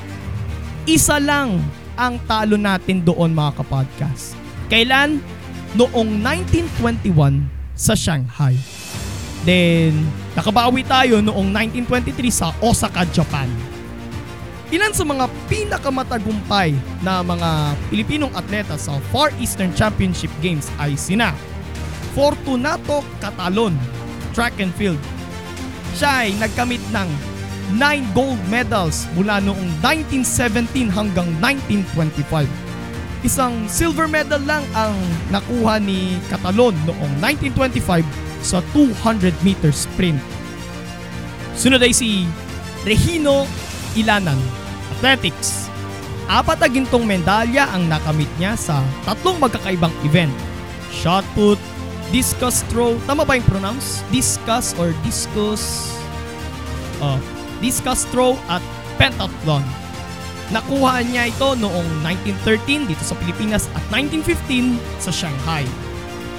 Isa 0.84 1.16
lang 1.16 1.56
ang 1.96 2.20
talo 2.28 2.60
natin 2.60 3.00
doon 3.00 3.32
mga 3.32 3.64
kapodcast. 3.64 4.36
Kailan? 4.68 5.24
Noong 5.76 6.20
1921 6.20 7.48
sa 7.72 7.96
Shanghai. 7.96 8.56
Then, 9.48 10.08
nakabawi 10.36 10.84
tayo 10.84 11.24
noong 11.24 11.48
1923 11.48 12.28
sa 12.28 12.52
Osaka, 12.60 13.08
Japan. 13.08 13.48
Ilan 14.68 14.92
sa 14.92 15.08
mga 15.08 15.32
pinakamatagumpay 15.48 16.76
na 17.00 17.24
mga 17.24 17.72
Pilipinong 17.88 18.34
atleta 18.36 18.76
sa 18.76 19.00
Far 19.08 19.32
Eastern 19.40 19.72
Championship 19.72 20.28
Games 20.44 20.68
ay 20.76 20.92
sina 20.98 21.32
Fortunato 22.12 23.00
Catalon, 23.22 23.72
track 24.36 24.60
and 24.60 24.74
field. 24.76 25.00
Siya 25.96 26.28
ay 26.28 26.36
nagkamit 26.36 26.82
ng 26.92 27.08
9 27.80 28.12
gold 28.12 28.38
medals 28.52 29.08
mula 29.16 29.40
noong 29.40 29.70
1917 29.80 30.92
hanggang 30.92 31.30
1925. 31.40 32.44
Isang 33.24 33.64
silver 33.70 34.06
medal 34.06 34.42
lang 34.44 34.62
ang 34.76 34.94
nakuha 35.32 35.80
ni 35.80 36.20
Catalon 36.28 36.76
noong 36.84 37.12
1925 37.24 38.25
sa 38.40 38.64
200 38.72 39.32
meter 39.44 39.70
sprint. 39.70 40.20
Sunod 41.56 41.80
ay 41.80 41.92
si 41.96 42.28
Regino 42.84 43.48
Ilanan, 43.96 44.38
Athletics. 44.98 45.72
Apat 46.26 46.58
na 46.60 46.68
gintong 46.68 47.06
medalya 47.06 47.70
ang 47.70 47.86
nakamit 47.86 48.28
niya 48.36 48.58
sa 48.58 48.82
tatlong 49.06 49.38
magkakaibang 49.38 49.94
event. 50.02 50.32
Shot 50.90 51.22
put, 51.32 51.56
discus 52.10 52.66
throw, 52.68 52.98
tama 53.06 53.22
ba 53.22 53.38
yung 53.38 53.46
pronounce? 53.46 54.02
Discus 54.10 54.74
or 54.76 54.90
discus? 55.06 55.94
Oh, 56.98 57.20
discus 57.62 58.04
throw 58.10 58.34
at 58.50 58.60
pentathlon. 58.98 59.64
Nakuha 60.54 61.02
niya 61.02 61.26
ito 61.26 61.58
noong 61.58 62.06
1913 62.06 62.86
dito 62.86 63.02
sa 63.02 63.18
Pilipinas 63.18 63.66
at 63.74 63.82
1915 63.90 64.78
sa 65.02 65.10
Shanghai. 65.10 65.66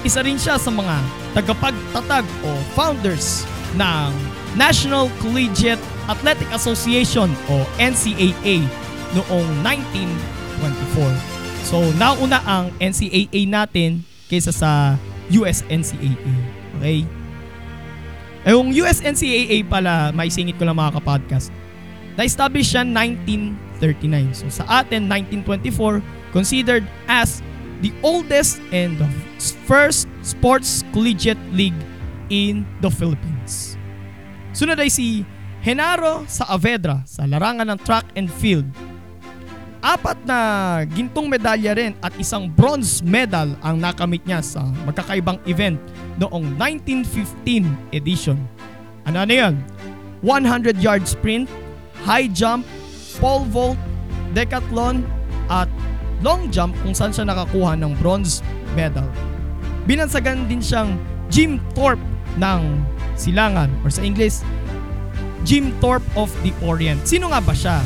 Isa 0.06 0.22
rin 0.22 0.38
siya 0.38 0.58
sa 0.58 0.70
mga 0.70 1.02
tagapagtatag 1.34 2.26
o 2.46 2.50
founders 2.78 3.42
ng 3.74 4.10
National 4.54 5.10
Collegiate 5.18 5.82
Athletic 6.08 6.48
Association 6.54 7.28
o 7.50 7.66
NCAA 7.76 8.64
noong 9.12 9.48
1924. 9.66 11.66
So 11.66 11.82
nauna 12.00 12.40
ang 12.46 12.72
NCAA 12.80 13.44
natin 13.44 14.06
kaysa 14.30 14.54
sa 14.54 14.96
US 15.34 15.66
NCAA. 15.68 16.32
Okay? 16.80 17.04
Eh, 18.46 18.54
yung 18.54 18.72
US 18.86 19.04
NCAA 19.04 19.66
pala, 19.66 20.14
may 20.14 20.32
singit 20.32 20.56
ko 20.56 20.64
lang 20.64 20.78
mga 20.78 21.02
kapodcast. 21.02 21.52
Na-establish 22.16 22.72
siya 22.72 22.86
1939. 22.86 24.32
So 24.32 24.46
sa 24.48 24.64
atin, 24.80 25.10
1924, 25.10 26.00
considered 26.32 26.86
as 27.04 27.44
the 27.80 27.94
oldest 28.02 28.58
and 28.74 28.98
the 28.98 29.08
first 29.66 30.10
sports 30.22 30.82
collegiate 30.92 31.40
league 31.54 31.76
in 32.28 32.66
the 32.82 32.90
Philippines. 32.90 33.78
Sunod 34.52 34.80
ay 34.80 34.90
si 34.90 35.22
Henaro 35.62 36.26
Saavedra 36.26 37.02
sa 37.06 37.26
larangan 37.26 37.68
ng 37.68 37.80
track 37.82 38.06
and 38.18 38.30
field. 38.30 38.66
Apat 39.78 40.18
na 40.26 40.38
gintong 40.90 41.30
medalya 41.30 41.70
rin 41.78 41.94
at 42.02 42.10
isang 42.18 42.50
bronze 42.50 42.98
medal 42.98 43.54
ang 43.62 43.78
nakamit 43.78 44.26
niya 44.26 44.42
sa 44.42 44.66
magkakaibang 44.82 45.38
event 45.46 45.78
noong 46.18 46.50
1915 46.58 47.94
edition. 47.94 48.34
Ano 49.06 49.22
na 49.22 49.34
yan? 49.46 49.54
100 50.26 50.82
yard 50.82 51.06
sprint, 51.06 51.46
high 52.02 52.26
jump, 52.26 52.66
pole 53.22 53.46
vault, 53.46 53.78
decathlon, 54.34 55.06
at 55.46 55.70
long 56.22 56.50
jump 56.50 56.74
kung 56.82 56.94
saan 56.94 57.14
siya 57.14 57.26
nakakuha 57.28 57.78
ng 57.78 57.94
bronze 57.98 58.42
medal. 58.74 59.06
Binansagan 59.88 60.46
din 60.50 60.60
siyang 60.60 60.98
Jim 61.32 61.62
Thorpe 61.72 62.02
ng 62.40 62.82
Silangan 63.18 63.70
or 63.82 63.90
sa 63.90 64.04
English, 64.04 64.42
Jim 65.42 65.74
Thorpe 65.82 66.04
of 66.14 66.30
the 66.46 66.54
Orient. 66.62 67.02
Sino 67.06 67.30
nga 67.30 67.42
ba 67.42 67.54
siya? 67.54 67.82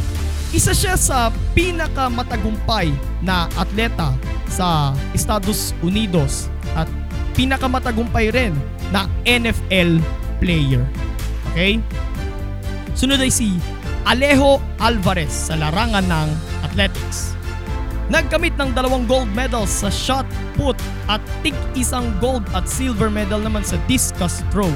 Isa 0.52 0.76
siya 0.76 1.00
sa 1.00 1.32
pinakamatagumpay 1.56 2.92
na 3.24 3.48
atleta 3.56 4.12
sa 4.52 4.92
Estados 5.16 5.72
Unidos 5.80 6.52
at 6.76 6.84
pinakamatagumpay 7.32 8.28
rin 8.28 8.52
na 8.92 9.08
NFL 9.24 10.04
player. 10.36 10.84
Okay? 11.52 11.80
Sunod 12.92 13.24
ay 13.24 13.32
si 13.32 13.56
Alejo 14.04 14.60
Alvarez 14.76 15.32
sa 15.32 15.56
larangan 15.56 16.04
ng 16.04 16.28
athletics. 16.68 17.32
Nagkamit 18.12 18.52
ng 18.60 18.76
dalawang 18.76 19.08
gold 19.08 19.32
medals 19.32 19.72
sa 19.72 19.88
shot 19.88 20.28
put 20.52 20.76
at 21.08 21.16
tig 21.40 21.56
isang 21.72 22.12
gold 22.20 22.44
at 22.52 22.68
silver 22.68 23.08
medal 23.08 23.40
naman 23.40 23.64
sa 23.64 23.80
discus 23.88 24.44
throw. 24.52 24.68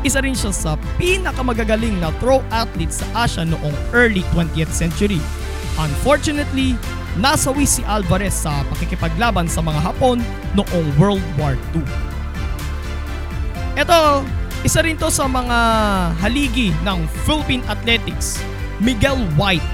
Isa 0.00 0.24
rin 0.24 0.32
siya 0.32 0.48
sa 0.48 0.80
pinakamagagaling 0.96 2.00
na 2.00 2.08
throw 2.24 2.40
athlete 2.48 2.96
sa 2.96 3.04
Asia 3.12 3.44
noong 3.44 3.76
early 3.92 4.24
20th 4.32 4.72
century. 4.72 5.20
Unfortunately, 5.76 6.72
nasawi 7.20 7.68
si 7.68 7.84
Alvarez 7.84 8.32
sa 8.32 8.64
pakikipaglaban 8.72 9.44
sa 9.44 9.60
mga 9.60 9.84
Hapon 9.84 10.24
noong 10.56 10.86
World 10.96 11.24
War 11.36 11.60
II. 11.76 11.84
Ito, 13.76 14.24
isa 14.64 14.80
rin 14.80 14.96
to 14.96 15.12
sa 15.12 15.28
mga 15.28 15.58
haligi 16.16 16.72
ng 16.80 17.04
Philippine 17.28 17.60
Athletics, 17.68 18.40
Miguel 18.80 19.20
White, 19.36 19.68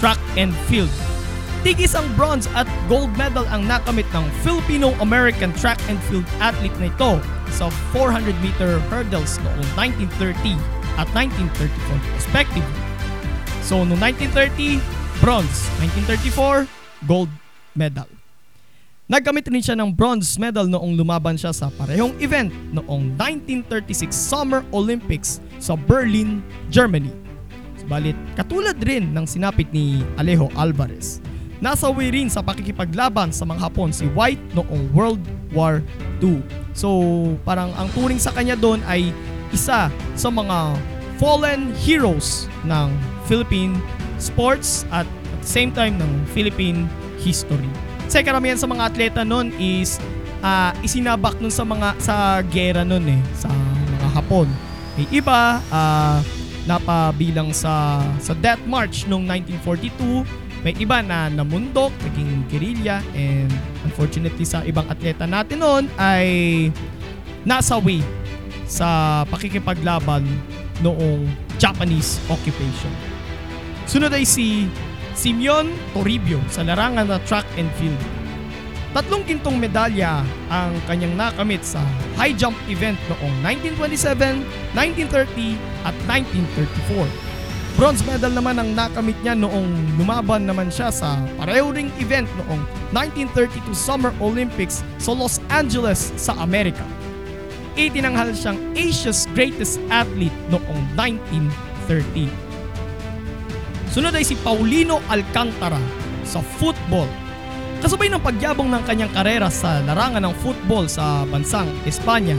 track 0.00 0.16
and 0.40 0.56
field. 0.64 0.88
Tig 1.60 1.76
isang 1.76 2.08
bronze 2.16 2.48
at 2.56 2.64
gold 2.88 3.12
medal 3.20 3.44
ang 3.52 3.68
nakamit 3.68 4.08
ng 4.16 4.24
Filipino-American 4.40 5.52
track 5.60 5.76
and 5.92 6.00
field 6.08 6.24
athlete 6.40 6.72
na 6.80 6.88
ito 6.88 7.20
sa 7.52 7.68
400 7.92 8.32
meter 8.40 8.80
hurdles 8.88 9.36
noong 9.44 9.68
1930 9.76 10.56
at 10.96 11.04
1934 11.12 12.16
respectively. 12.16 12.80
So 13.60 13.84
noong 13.84 14.00
1930, 14.00 14.80
bronze. 15.20 15.68
1934, 15.84 16.64
gold 17.04 17.28
medal. 17.76 18.08
Nagkamit 19.10 19.44
rin 19.52 19.60
siya 19.60 19.76
ng 19.76 19.92
bronze 19.92 20.40
medal 20.40 20.64
noong 20.64 20.96
lumaban 20.96 21.36
siya 21.36 21.52
sa 21.52 21.68
parehong 21.76 22.16
event 22.24 22.48
noong 22.72 23.20
1936 23.20 24.16
Summer 24.16 24.64
Olympics 24.72 25.44
sa 25.60 25.76
Berlin, 25.76 26.40
Germany. 26.72 27.12
Subalit, 27.76 28.16
katulad 28.32 28.80
rin 28.80 29.12
ng 29.12 29.28
sinapit 29.28 29.68
ni 29.76 30.00
Alejo 30.16 30.48
Alvarez, 30.56 31.20
nasawi 31.60 32.08
rin 32.12 32.28
sa 32.32 32.40
pakikipaglaban 32.40 33.30
sa 33.30 33.44
mga 33.44 33.60
Hapon 33.68 33.92
si 33.92 34.08
White 34.12 34.40
noong 34.56 34.90
World 34.96 35.22
War 35.52 35.84
II. 36.24 36.40
So, 36.72 36.88
parang 37.44 37.72
ang 37.76 37.92
turing 37.92 38.20
sa 38.20 38.32
kanya 38.32 38.56
doon 38.56 38.80
ay 38.88 39.12
isa 39.52 39.92
sa 39.92 40.28
mga 40.28 40.76
fallen 41.20 41.76
heroes 41.84 42.48
ng 42.64 42.88
Philippine 43.28 43.76
sports 44.16 44.88
at 44.88 45.04
at 45.40 45.48
the 45.48 45.48
same 45.48 45.72
time 45.72 45.96
ng 45.96 46.12
Philippine 46.36 46.84
history. 47.24 47.68
Kasi 48.04 48.20
karamihan 48.20 48.60
sa 48.60 48.68
mga 48.68 48.92
atleta 48.92 49.22
noon 49.24 49.56
is 49.56 49.96
ah, 50.44 50.76
isinabak 50.84 51.40
nun 51.40 51.48
sa 51.48 51.64
mga 51.64 51.96
sa 51.96 52.44
gera 52.52 52.84
noon 52.84 53.16
eh, 53.16 53.20
sa 53.32 53.48
mga 53.48 54.08
Hapon. 54.20 54.48
May 55.00 55.08
iba 55.08 55.64
ah, 55.72 56.20
napabilang 56.68 57.56
sa 57.56 58.04
sa 58.20 58.36
Death 58.36 58.60
March 58.68 59.08
noong 59.08 59.24
1942 59.24 60.28
may 60.60 60.76
iba 60.76 61.00
na 61.00 61.32
namundok, 61.32 61.92
naging 62.04 62.44
guerrilla, 62.52 63.00
and 63.16 63.48
unfortunately 63.88 64.44
sa 64.44 64.60
ibang 64.68 64.84
atleta 64.92 65.24
natin 65.24 65.64
noon 65.64 65.84
ay 65.96 66.28
nasawi 67.48 68.04
sa 68.68 69.22
pakikipaglaban 69.32 70.22
noong 70.84 71.24
Japanese 71.56 72.20
occupation. 72.28 72.92
Sunod 73.88 74.12
ay 74.12 74.28
si 74.28 74.68
Simeon 75.16 75.72
Toribio 75.96 76.38
sa 76.52 76.62
larangan 76.62 77.08
na 77.08 77.18
track 77.24 77.44
and 77.56 77.68
field. 77.80 77.98
Tatlong 78.90 79.22
gintong 79.22 79.54
medalya 79.54 80.26
ang 80.50 80.74
kanyang 80.90 81.14
nakamit 81.14 81.62
sa 81.62 81.78
high 82.18 82.34
jump 82.34 82.58
event 82.66 82.98
noong 83.06 83.34
1927, 83.46 84.42
1930 84.74 85.56
at 85.86 85.94
1934. 86.04 87.29
Bronze 87.78 88.02
medal 88.02 88.34
naman 88.34 88.58
ang 88.58 88.74
nakamit 88.74 89.14
niya 89.22 89.38
noong 89.38 89.94
lumaban 89.94 90.48
naman 90.48 90.72
siya 90.72 90.90
sa 90.90 91.20
pareho 91.38 91.70
ring 91.70 91.92
event 92.02 92.26
noong 92.42 92.62
1932 92.94 93.70
Summer 93.76 94.10
Olympics 94.18 94.82
sa 94.98 95.14
Los 95.14 95.38
Angeles 95.52 96.10
sa 96.18 96.34
Amerika. 96.42 96.82
Itinanghal 97.78 98.34
siyang 98.34 98.58
Asia's 98.74 99.30
greatest 99.32 99.78
athlete 99.88 100.34
noong 100.50 100.80
1930. 100.98 102.28
Sunod 103.90 104.14
ay 104.14 104.26
si 104.26 104.34
Paulino 104.38 105.02
Alcantara 105.10 105.78
sa 106.26 106.42
football. 106.58 107.10
Kasabay 107.80 108.12
ng 108.12 108.22
pagyabong 108.22 108.68
ng 108.68 108.82
kanyang 108.84 109.10
karera 109.14 109.48
sa 109.48 109.80
larangan 109.82 110.20
ng 110.28 110.34
football 110.44 110.84
sa 110.86 111.24
bansang 111.26 111.70
Espanya, 111.88 112.36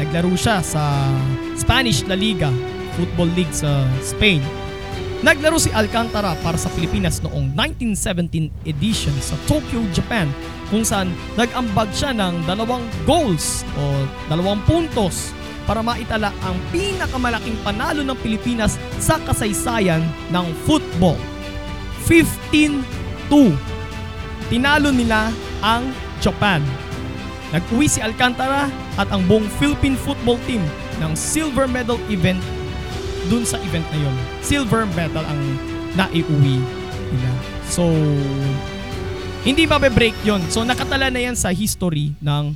naglaro 0.00 0.32
siya 0.32 0.64
sa 0.64 1.12
Spanish 1.54 2.08
La 2.08 2.16
Liga, 2.16 2.48
football 2.96 3.30
league 3.32 3.52
sa 3.52 3.86
Spain. 4.00 4.42
Naglaro 5.22 5.54
si 5.54 5.70
Alcantara 5.70 6.34
para 6.42 6.58
sa 6.58 6.66
Pilipinas 6.74 7.22
noong 7.22 7.54
1917 7.54 8.50
edition 8.66 9.14
sa 9.22 9.38
Tokyo, 9.46 9.86
Japan 9.94 10.26
kung 10.66 10.82
saan 10.82 11.14
nag-ambag 11.38 11.92
siya 11.94 12.10
ng 12.10 12.42
dalawang 12.42 12.82
goals 13.06 13.62
o 13.78 14.02
dalawang 14.26 14.58
puntos 14.66 15.30
para 15.62 15.78
maitala 15.78 16.34
ang 16.42 16.58
pinakamalaking 16.74 17.54
panalo 17.62 18.02
ng 18.02 18.18
Pilipinas 18.18 18.82
sa 18.98 19.14
kasaysayan 19.22 20.02
ng 20.34 20.46
football. 20.66 21.20
15-2. 22.02 23.54
Tinalo 24.50 24.90
nila 24.90 25.30
ang 25.62 25.86
Japan. 26.18 26.58
Nag-uwi 27.54 27.86
si 27.86 28.02
Alcantara 28.02 28.66
at 28.98 29.06
ang 29.14 29.22
buong 29.30 29.46
Philippine 29.60 29.94
football 29.94 30.40
team 30.50 30.66
ng 30.98 31.12
silver 31.14 31.70
medal 31.70 32.00
event 32.10 32.42
dun 33.30 33.44
sa 33.46 33.58
event 33.62 33.86
na 33.92 33.98
yun. 33.98 34.16
Silver 34.42 34.86
medal 34.94 35.22
ang 35.26 35.40
naiuwi 35.98 36.58
nila. 37.12 37.32
So, 37.68 37.86
hindi 39.42 39.66
mabe-break 39.66 40.14
yon. 40.22 40.42
So, 40.48 40.62
nakatala 40.62 41.10
na 41.10 41.20
yan 41.20 41.36
sa 41.36 41.50
history 41.50 42.14
ng 42.22 42.54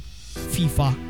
FIFA. 0.55 1.07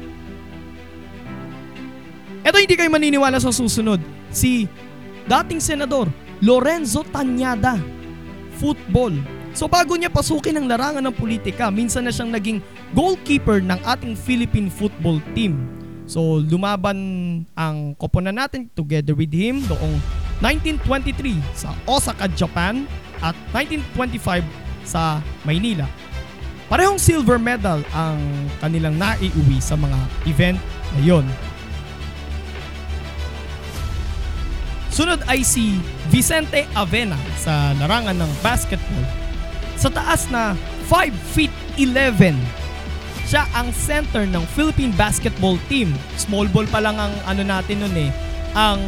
Ito 2.46 2.62
hindi 2.62 2.78
kayo 2.78 2.86
maniniwala 2.86 3.42
sa 3.42 3.50
susunod. 3.50 3.98
Si 4.30 4.70
dating 5.26 5.58
senador 5.58 6.06
Lorenzo 6.38 7.02
Tanyada. 7.02 7.74
Football. 8.56 9.18
So 9.56 9.66
bago 9.68 9.96
niya 9.96 10.12
pasukin 10.12 10.56
ang 10.56 10.68
larangan 10.68 11.04
ng 11.04 11.16
politika, 11.16 11.68
minsan 11.72 12.04
na 12.06 12.12
siyang 12.12 12.32
naging 12.32 12.60
goalkeeper 12.92 13.60
ng 13.60 13.80
ating 13.84 14.14
Philippine 14.16 14.68
football 14.70 15.20
team. 15.32 15.75
So 16.06 16.38
lumaban 16.38 16.98
ang 17.58 17.98
koponan 17.98 18.38
natin 18.38 18.70
together 18.78 19.12
with 19.18 19.34
him 19.34 19.66
noong 19.66 19.98
1923 20.38 21.42
sa 21.52 21.74
Osaka, 21.84 22.30
Japan 22.30 22.86
at 23.18 23.34
1925 23.50 24.46
sa 24.86 25.18
Maynila. 25.42 25.90
Parehong 26.66 26.98
silver 26.98 27.38
medal 27.38 27.82
ang 27.94 28.18
kanilang 28.58 28.98
naiuwi 28.98 29.58
sa 29.62 29.78
mga 29.78 29.98
event 30.26 30.58
na 30.94 31.00
yon. 31.02 31.26
Sunod 34.90 35.20
ay 35.28 35.44
si 35.44 35.76
Vicente 36.08 36.64
Avena 36.72 37.20
sa 37.36 37.76
larangan 37.76 38.16
ng 38.16 38.32
basketball. 38.40 39.06
Sa 39.76 39.92
taas 39.92 40.24
na 40.32 40.56
5 40.88 41.12
feet 41.36 41.52
11, 41.76 42.32
siya 43.26 43.42
ang 43.58 43.74
center 43.74 44.22
ng 44.22 44.44
Philippine 44.54 44.94
basketball 44.94 45.58
team. 45.66 45.90
Small 46.14 46.46
ball 46.46 46.64
pa 46.70 46.78
lang 46.78 46.94
ang 46.94 47.10
ano 47.26 47.42
natin 47.42 47.82
nun 47.82 47.94
eh. 47.98 48.10
Ang 48.54 48.80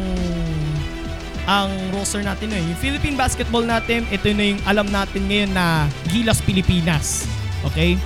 ang 1.43 1.69
roster 1.91 2.23
natin 2.23 2.47
nun 2.47 2.63
eh. 2.63 2.65
Yung 2.71 2.79
Philippine 2.79 3.19
basketball 3.19 3.67
natin, 3.67 4.07
ito 4.07 4.31
na 4.31 4.55
yung 4.55 4.61
alam 4.63 4.87
natin 4.87 5.27
ngayon 5.27 5.51
na 5.51 5.91
Gilas 6.07 6.39
Pilipinas. 6.39 7.27
Okay? 7.67 7.99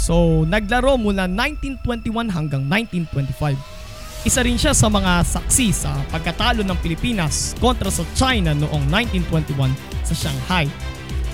So, 0.00 0.48
naglaro 0.48 0.96
mula 0.96 1.28
1921 1.28 2.32
hanggang 2.32 2.64
1925. 2.64 3.60
Isa 4.24 4.40
rin 4.40 4.56
siya 4.56 4.72
sa 4.72 4.88
mga 4.88 5.24
saksi 5.28 5.68
sa 5.76 5.92
pagkatalo 6.08 6.64
ng 6.64 6.78
Pilipinas 6.80 7.52
kontra 7.60 7.92
sa 7.92 8.04
China 8.16 8.56
noong 8.56 8.88
1921 8.88 9.72
sa 10.04 10.14
Shanghai. 10.16 10.64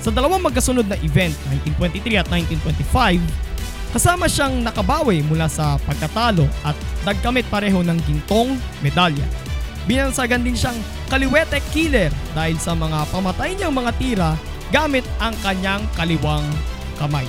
Sa 0.03 0.11
dalawang 0.15 0.43
magkasunod 0.43 0.87
na 0.87 0.99
event, 1.03 1.35
1923 1.79 2.23
at 2.23 2.27
1925, 2.31 3.46
kasama 3.97 4.29
siyang 4.29 4.61
nakabawi 4.61 5.25
mula 5.25 5.49
sa 5.49 5.81
pagkatalo 5.81 6.45
at 6.61 6.77
nagkamit 7.09 7.49
pareho 7.49 7.81
ng 7.81 7.97
gintong 8.05 8.61
medalya. 8.85 9.25
Binansagan 9.89 10.45
din 10.45 10.53
siyang 10.53 10.77
kaliwete 11.09 11.65
killer 11.73 12.13
dahil 12.37 12.61
sa 12.61 12.77
mga 12.77 13.09
pamatay 13.09 13.57
niyang 13.57 13.73
mga 13.73 13.97
tira 13.97 14.31
gamit 14.69 15.09
ang 15.17 15.33
kanyang 15.41 15.81
kaliwang 15.97 16.45
kamay. 17.01 17.25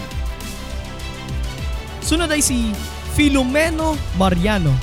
Sunod 2.04 2.28
ay 2.28 2.44
si 2.44 2.76
Filomeno 3.16 3.96
Mariano 4.20 4.76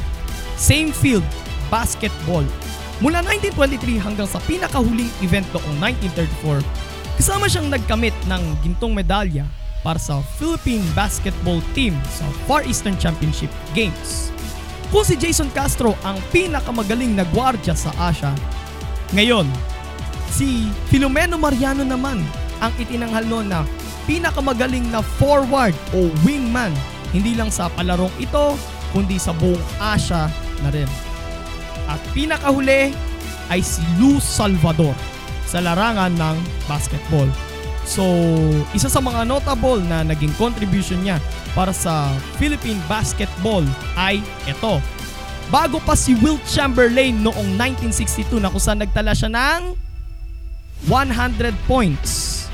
same 0.56 0.88
field, 0.88 1.26
basketball. 1.68 2.48
Mula 3.04 3.20
1923 3.20 4.00
hanggang 4.00 4.24
sa 4.30 4.40
pinakahuling 4.48 5.12
event 5.20 5.44
noong 5.52 5.76
1934, 6.00 6.64
kasama 7.20 7.44
siyang 7.44 7.68
nagkamit 7.68 8.16
ng 8.24 8.42
gintong 8.64 8.96
medalya 8.96 9.44
para 9.84 10.00
sa 10.00 10.24
Philippine 10.40 10.82
basketball 10.96 11.60
team 11.76 11.92
sa 12.08 12.24
Far 12.48 12.64
Eastern 12.64 12.96
Championship 12.96 13.52
Games. 13.76 14.32
Kung 14.88 15.04
si 15.04 15.14
Jason 15.20 15.52
Castro 15.52 15.92
ang 16.02 16.16
pinakamagaling 16.32 17.12
na 17.12 17.28
gwardya 17.28 17.76
sa 17.76 17.92
Asia, 18.00 18.32
ngayon, 19.12 19.44
si 20.32 20.72
Filomeno 20.88 21.36
Mariano 21.36 21.84
naman 21.84 22.24
ang 22.64 22.72
itinanghal 22.80 23.28
noon 23.28 23.52
na 23.52 23.68
pinakamagaling 24.08 24.88
na 24.88 25.04
forward 25.20 25.76
o 25.92 26.08
wingman 26.24 26.72
hindi 27.12 27.36
lang 27.36 27.52
sa 27.52 27.70
palarong 27.70 28.10
ito 28.18 28.58
kundi 28.90 29.20
sa 29.20 29.36
buong 29.36 29.60
Asia 29.78 30.26
na 30.64 30.72
rin. 30.72 30.88
At 31.86 32.00
pinakahuli 32.16 32.90
ay 33.52 33.60
si 33.60 33.84
Lou 34.00 34.16
Salvador 34.18 34.96
sa 35.44 35.60
larangan 35.60 36.16
ng 36.16 36.36
basketball. 36.64 37.28
So, 37.84 38.04
isa 38.72 38.88
sa 38.88 39.00
mga 39.04 39.28
notable 39.28 39.84
na 39.84 40.00
naging 40.00 40.32
contribution 40.40 41.04
niya 41.04 41.20
para 41.52 41.70
sa 41.70 42.08
Philippine 42.40 42.80
basketball 42.88 43.62
ay 43.94 44.24
ito. 44.48 44.80
Bago 45.52 45.76
pa 45.84 45.92
si 45.92 46.16
Wilt 46.16 46.40
Chamberlain 46.48 47.20
noong 47.20 47.60
1962 47.60 48.40
na 48.40 48.48
kung 48.48 48.62
saan 48.64 48.80
nagtala 48.80 49.12
siya 49.12 49.28
ng 49.28 49.76
100 50.88 51.68
points. 51.68 52.44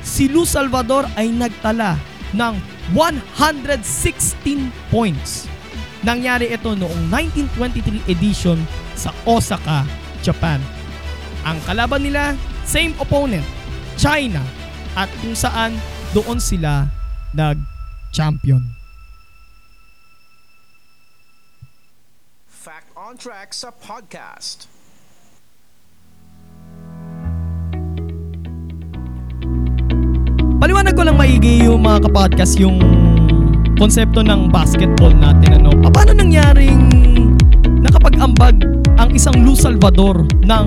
Si 0.00 0.24
Lou 0.32 0.48
Salvador 0.48 1.04
ay 1.20 1.28
nagtala 1.28 2.00
ng 2.32 2.54
116 2.96 4.72
points. 4.88 5.44
Nangyari 6.00 6.48
ito 6.48 6.72
noong 6.72 7.12
1923 7.12 8.08
edition 8.08 8.56
sa 8.96 9.12
Osaka, 9.28 9.84
Japan. 10.24 10.56
Ang 11.44 11.60
kalaban 11.68 12.00
nila, 12.00 12.32
same 12.64 12.96
opponent, 12.96 13.44
China, 13.98 14.38
at 14.94 15.10
kung 15.18 15.34
saan 15.34 15.74
doon 16.14 16.38
sila 16.38 16.86
nag-champion. 17.34 18.62
Fact 22.46 22.94
on 22.94 23.18
Track 23.18 23.50
sa 23.50 23.74
podcast. 23.74 24.70
Paliwanag 30.62 30.94
ko 30.94 31.02
lang 31.02 31.18
maigi 31.18 31.66
yung 31.66 31.82
mga 31.82 32.06
kapodcast 32.06 32.54
yung 32.62 32.78
konsepto 33.82 34.22
ng 34.22 34.46
basketball 34.54 35.10
natin. 35.10 35.58
Ano? 35.58 35.74
Paano 35.90 36.14
nangyaring 36.14 36.86
nakapag-ambag 37.82 38.62
ang 38.94 39.10
isang 39.10 39.42
Lu 39.42 39.58
Salvador 39.58 40.22
ng 40.46 40.66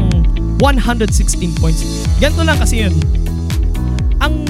116 0.62 1.58
points? 1.58 1.82
Ganito 2.22 2.46
lang 2.46 2.62
kasi 2.62 2.86
yun. 2.86 2.94
Ang 4.22 4.46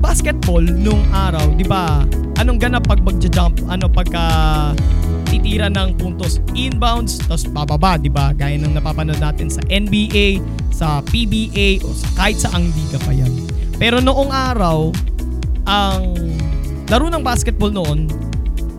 basketball 0.00 0.64
nung 0.64 1.04
araw, 1.12 1.52
di 1.52 1.68
ba, 1.68 2.00
anong 2.40 2.56
ganap 2.56 2.88
pag 2.88 3.04
magja-jump, 3.04 3.60
ano 3.68 3.84
pagka 3.92 4.24
titira 5.28 5.68
ng 5.68 6.00
puntos 6.00 6.40
inbounds 6.56 7.20
tapos 7.22 7.44
bababa, 7.52 8.00
di 8.00 8.08
ba? 8.08 8.32
Gaya 8.32 8.56
ng 8.56 8.72
napapanood 8.72 9.20
natin 9.20 9.52
sa 9.52 9.60
NBA, 9.68 10.40
sa 10.72 11.04
PBA 11.04 11.84
o 11.84 11.92
sa 11.92 12.08
kahit 12.16 12.40
sa 12.40 12.48
ang 12.56 12.64
liga 12.72 12.96
pa 13.04 13.12
yan. 13.12 13.30
Pero 13.76 14.00
noong 14.00 14.32
araw, 14.32 14.88
ang 15.68 16.16
laro 16.88 17.06
ng 17.12 17.22
basketball 17.22 17.70
noon, 17.70 18.08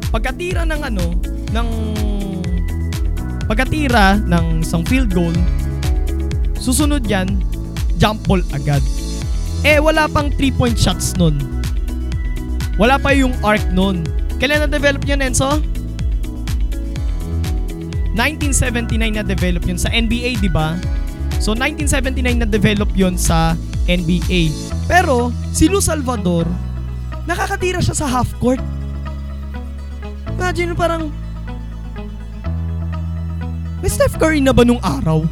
pagkatira 0.09 0.65
ng 0.65 0.81
ano, 0.81 1.05
ng 1.53 1.67
pagkatira 3.45 4.17
ng 4.25 4.65
isang 4.65 4.83
field 4.83 5.13
goal, 5.13 5.33
susunod 6.61 7.01
yan, 7.09 7.41
jump 7.97 8.21
ball 8.29 8.45
agad. 8.53 8.85
Eh, 9.65 9.81
wala 9.81 10.05
pang 10.05 10.29
3-point 10.29 10.77
shots 10.77 11.17
nun. 11.17 11.37
Wala 12.77 13.01
pa 13.01 13.13
yung 13.13 13.33
arc 13.41 13.61
nun. 13.73 14.05
Kailan 14.37 14.65
na-develop 14.65 15.05
yun, 15.05 15.21
Enzo? 15.21 15.61
1979 18.17 19.21
na-develop 19.21 19.63
yun 19.65 19.77
sa 19.77 19.89
NBA, 19.93 20.41
di 20.41 20.49
ba? 20.49 20.77
So, 21.37 21.53
1979 21.57 22.45
na-develop 22.45 22.89
yun 22.97 23.17
sa 23.17 23.53
NBA. 23.85 24.49
Pero, 24.89 25.29
si 25.53 25.69
Lu 25.69 25.77
Salvador, 25.77 26.45
nakakatira 27.29 27.81
siya 27.81 27.97
sa 27.97 28.09
half 28.09 28.29
court. 28.41 28.61
Imagine 30.37 30.73
parang, 30.73 31.13
may 33.81 33.89
Steph 33.89 34.17
Curry 34.17 34.41
na 34.41 34.53
ba 34.53 34.65
nung 34.65 34.81
araw? 34.81 35.25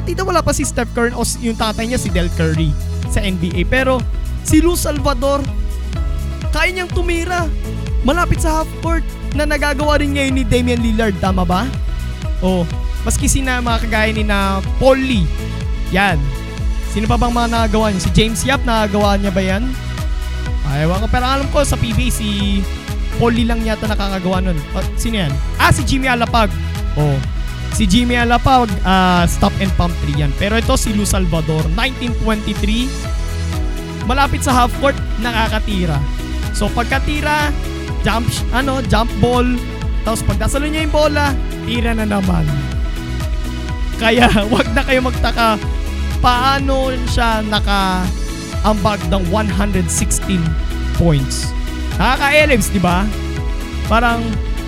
Partida 0.00 0.24
wala 0.24 0.40
pa 0.40 0.56
si 0.56 0.64
Steph 0.64 0.88
Curry 0.96 1.12
o 1.12 1.20
yung 1.44 1.60
tatay 1.60 1.84
niya 1.84 2.00
si 2.00 2.08
Del 2.08 2.32
Curry 2.32 2.72
sa 3.12 3.20
NBA. 3.20 3.68
Pero 3.68 4.00
si 4.48 4.64
Lu 4.64 4.72
Salvador, 4.72 5.44
kaya 6.48 6.72
niyang 6.72 6.88
tumira. 6.88 7.44
Malapit 8.00 8.40
sa 8.40 8.64
half 8.64 8.70
court 8.80 9.04
na 9.36 9.44
nagagawa 9.44 10.00
rin 10.00 10.16
ngayon 10.16 10.40
ni 10.40 10.44
Damian 10.48 10.80
Lillard. 10.80 11.12
Tama 11.20 11.44
ba? 11.44 11.68
Oh, 12.40 12.64
maski 13.04 13.28
sina 13.28 13.60
mga 13.60 13.84
kagaya 13.84 14.10
ni 14.16 14.24
na 14.24 14.64
Paul 14.80 14.96
Lee. 14.96 15.28
Yan. 15.92 16.16
Sino 16.96 17.04
pa 17.04 17.20
bang 17.20 17.36
mga 17.36 17.52
nagagawa 17.52 17.92
niya? 17.92 18.00
Si 18.00 18.10
James 18.16 18.40
Yap, 18.48 18.64
nagagawa 18.64 19.20
niya 19.20 19.36
ba 19.36 19.42
yan? 19.44 19.68
Ay, 20.64 20.88
ewan 20.88 21.04
ko. 21.04 21.12
Pero 21.12 21.28
alam 21.28 21.44
ko 21.52 21.60
sa 21.60 21.76
PBA, 21.76 22.08
si 22.08 22.64
Paul 23.20 23.36
Lee 23.36 23.44
lang 23.44 23.60
yata 23.68 23.84
nakakagawa 23.84 24.40
nun. 24.40 24.56
Ah, 24.72 24.80
sino 24.96 25.28
yan? 25.28 25.32
Ah, 25.60 25.68
si 25.68 25.84
Jimmy 25.84 26.08
Alapag. 26.08 26.48
Oh. 26.96 27.20
Si 27.74 27.86
Jimmy 27.86 28.18
Alapag, 28.18 28.68
ah, 28.84 29.24
stop 29.24 29.52
and 29.62 29.72
pump 29.78 29.94
3 30.04 30.20
yan. 30.26 30.32
Pero 30.36 30.58
ito 30.58 30.76
si 30.76 30.92
Lu 30.92 31.06
Salvador, 31.06 31.64
1923. 31.74 34.06
Malapit 34.10 34.42
sa 34.42 34.64
half 34.64 34.74
court, 34.82 34.98
nakakatira. 35.22 35.96
So 36.52 36.68
pagkatira, 36.72 37.54
jump, 38.02 38.26
ano, 38.50 38.82
jump 38.84 39.10
ball. 39.22 39.46
Tapos 40.02 40.22
pag 40.26 40.38
nasalo 40.40 40.66
niya 40.66 40.84
yung 40.84 40.94
bola, 40.94 41.32
tira 41.64 41.94
na 41.94 42.04
naman. 42.04 42.44
Kaya 44.00 44.28
wag 44.52 44.68
na 44.72 44.82
kayo 44.82 45.00
magtaka 45.04 45.60
paano 46.20 46.92
siya 47.08 47.40
naka-ambag 47.44 49.00
ng 49.08 49.24
116 49.32 50.40
points. 51.00 51.52
Nakaka-elibs, 51.96 52.68
di 52.72 52.80
ba? 52.80 53.04
Parang, 53.88 54.20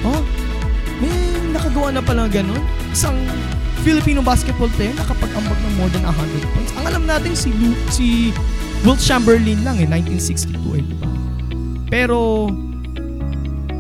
oh, 0.05 0.21
may 1.01 1.32
nakagawa 1.83 1.99
na 1.99 2.03
pala 2.07 2.31
ganun. 2.31 2.63
Isang 2.95 3.19
Filipino 3.83 4.23
basketball 4.23 4.71
player 4.79 4.95
nakapag-ambag 4.95 5.59
ng 5.67 5.75
more 5.75 5.91
than 5.91 6.07
100 6.07 6.55
points. 6.55 6.71
Ang 6.79 6.85
alam 6.87 7.03
natin 7.11 7.35
si 7.35 7.51
Lu, 7.59 7.75
si 7.91 8.31
Wilt 8.87 9.03
Chamberlain 9.03 9.59
lang 9.67 9.83
eh, 9.83 9.89
1962 9.91 10.79
eh, 10.79 10.83
di 10.87 10.95
ba? 11.03 11.11
Pero, 11.91 12.47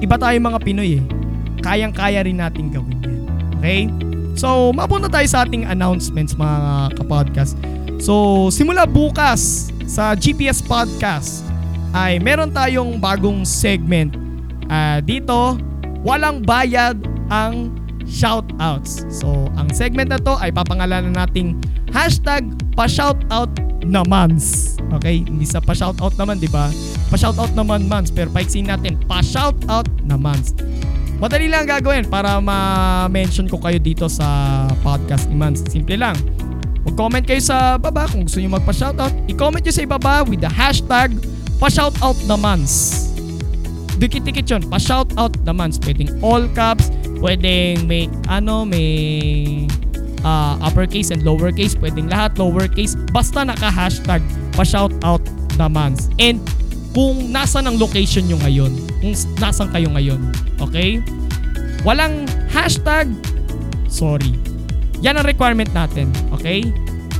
iba 0.03 0.17
tayo 0.19 0.35
mga 0.35 0.59
Pinoy 0.59 0.99
eh. 0.99 1.03
Kayang-kaya 1.63 2.27
rin 2.27 2.43
natin 2.43 2.75
gawin 2.75 2.99
yan. 3.07 3.19
Okay? 3.63 3.81
So, 4.35 4.75
mapunta 4.75 5.07
tayo 5.07 5.27
sa 5.31 5.47
ating 5.47 5.71
announcements 5.71 6.35
mga 6.35 6.99
kapodcast. 6.99 7.55
So, 8.03 8.51
simula 8.51 8.83
bukas 8.83 9.71
sa 9.87 10.19
GPS 10.19 10.59
Podcast 10.59 11.47
ay 11.95 12.19
meron 12.19 12.51
tayong 12.51 12.99
bagong 12.99 13.47
segment. 13.47 14.19
Ah, 14.67 14.99
dito, 14.99 15.55
walang 16.03 16.43
bayad 16.43 16.99
ang 17.31 17.82
shoutouts. 18.13 19.09
So, 19.09 19.49
ang 19.57 19.73
segment 19.73 20.13
na 20.13 20.21
to 20.21 20.37
ay 20.37 20.53
papangalanan 20.53 21.17
nating 21.17 21.57
hashtag 21.97 22.45
pa-shoutout 22.77 23.49
namans. 23.81 24.77
Okay? 25.01 25.25
Hindi 25.25 25.49
sa 25.49 25.65
pa-shoutout 25.65 26.21
naman, 26.21 26.37
di 26.37 26.53
ba? 26.53 26.69
Pa-shoutout 27.09 27.57
naman 27.57 27.89
mans. 27.89 28.13
Pero 28.13 28.29
paiksin 28.29 28.69
natin, 28.69 29.01
pa-shoutout 29.09 29.89
namans. 30.05 30.53
Madali 31.23 31.47
lang 31.47 31.71
gagawin 31.71 32.11
para 32.11 32.43
ma-mention 32.43 33.47
ko 33.47 33.55
kayo 33.63 33.79
dito 33.79 34.11
sa 34.11 34.67
podcast 34.83 35.31
ni 35.31 35.39
Mans. 35.39 35.63
Simple 35.71 35.95
lang. 35.95 36.19
Mag-comment 36.83 37.23
kayo 37.23 37.39
sa 37.39 37.79
baba 37.79 38.11
kung 38.11 38.27
gusto 38.27 38.43
nyo 38.43 38.59
magpa-shoutout. 38.59 39.31
I-comment 39.31 39.63
nyo 39.63 39.71
sa 39.71 39.87
ibaba 39.87 40.27
with 40.27 40.43
the 40.43 40.51
hashtag 40.51 41.15
pa-shoutout 41.63 42.19
na. 42.27 42.35
Dikit-dikit 44.03 44.51
yun. 44.51 44.67
Pa-shoutout 44.67 45.39
na 45.47 45.55
Mans. 45.55 45.79
Pwedeng 45.79 46.11
all 46.27 46.51
caps. 46.59 46.91
Pwedeng 47.23 47.87
may, 47.87 48.11
ano, 48.27 48.67
may 48.67 48.91
ah, 50.27 50.59
uppercase 50.59 51.15
and 51.15 51.23
lowercase. 51.23 51.79
Pwedeng 51.79 52.11
lahat 52.11 52.35
lowercase. 52.35 52.99
Basta 53.15 53.47
naka-hashtag 53.47 54.19
pa-shoutout 54.59 55.23
na 55.55 55.71
Mans. 55.71 56.11
And 56.19 56.43
kung 56.93 57.33
nasan 57.33 57.71
ang 57.71 57.79
location 57.79 58.27
nyo 58.27 58.43
ngayon. 58.43 58.73
Kung 59.01 59.15
nasan 59.39 59.71
kayo 59.71 59.89
ngayon. 59.95 60.21
Okay? 60.61 60.99
Walang 61.87 62.27
hashtag, 62.51 63.09
sorry. 63.89 64.35
Yan 65.03 65.19
ang 65.19 65.27
requirement 65.27 65.71
natin. 65.71 66.11
Okay? 66.37 66.63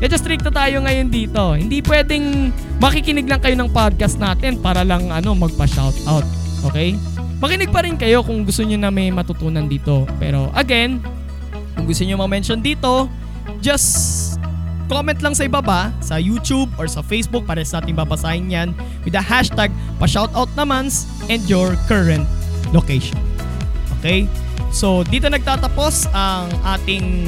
Medyo 0.03 0.19
strict 0.19 0.47
tayo 0.51 0.83
ngayon 0.83 1.15
dito. 1.15 1.55
Hindi 1.55 1.79
pwedeng 1.87 2.51
makikinig 2.83 3.31
lang 3.31 3.39
kayo 3.39 3.55
ng 3.55 3.71
podcast 3.71 4.19
natin 4.19 4.59
para 4.59 4.83
lang 4.83 5.15
ano 5.15 5.35
magpa-shoutout. 5.39 6.27
Okay? 6.71 6.99
Makinig 7.43 7.75
pa 7.75 7.83
rin 7.83 7.99
kayo 7.99 8.23
kung 8.23 8.47
gusto 8.47 8.63
niyo 8.63 8.79
na 8.79 8.95
may 8.95 9.11
matutunan 9.11 9.67
dito. 9.67 10.07
Pero 10.23 10.47
again, 10.55 11.03
kung 11.75 11.91
gusto 11.91 12.07
niyo 12.07 12.15
ma-mention 12.15 12.63
dito, 12.63 13.11
just 13.59 14.39
comment 14.87 15.19
lang 15.19 15.35
sa 15.35 15.51
ibaba 15.51 15.91
sa 15.99 16.23
YouTube 16.23 16.71
or 16.79 16.87
sa 16.87 17.03
Facebook 17.03 17.43
para 17.43 17.59
sa 17.67 17.83
ating 17.83 17.99
babasahin 17.99 18.47
yan 18.47 18.69
with 19.03 19.11
the 19.11 19.19
hashtag 19.19 19.75
pa-shoutout 19.99 20.47
namans 20.55 21.11
and 21.27 21.43
your 21.51 21.75
current 21.91 22.31
location. 22.71 23.19
Okay? 23.99 24.31
So, 24.71 25.03
dito 25.03 25.27
nagtatapos 25.27 26.15
ang 26.15 26.47
ating 26.63 27.27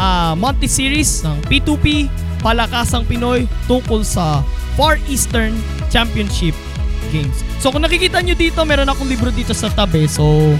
ah, 0.00 0.32
monthly 0.32 0.72
series 0.72 1.20
ng 1.20 1.36
P2P 1.52 2.08
Palakasang 2.40 3.04
Pinoy 3.04 3.44
tungkol 3.68 4.00
sa 4.00 4.40
Far 4.76 4.96
Eastern 5.04 5.52
Championship 5.92 6.56
Games. 7.10 7.44
So, 7.58 7.72
kung 7.72 7.82
nakikita 7.82 8.20
nyo 8.20 8.36
dito, 8.36 8.60
meron 8.62 8.88
akong 8.88 9.08
libro 9.08 9.28
dito 9.32 9.52
sa 9.56 9.68
tabi. 9.72 10.08
So, 10.08 10.54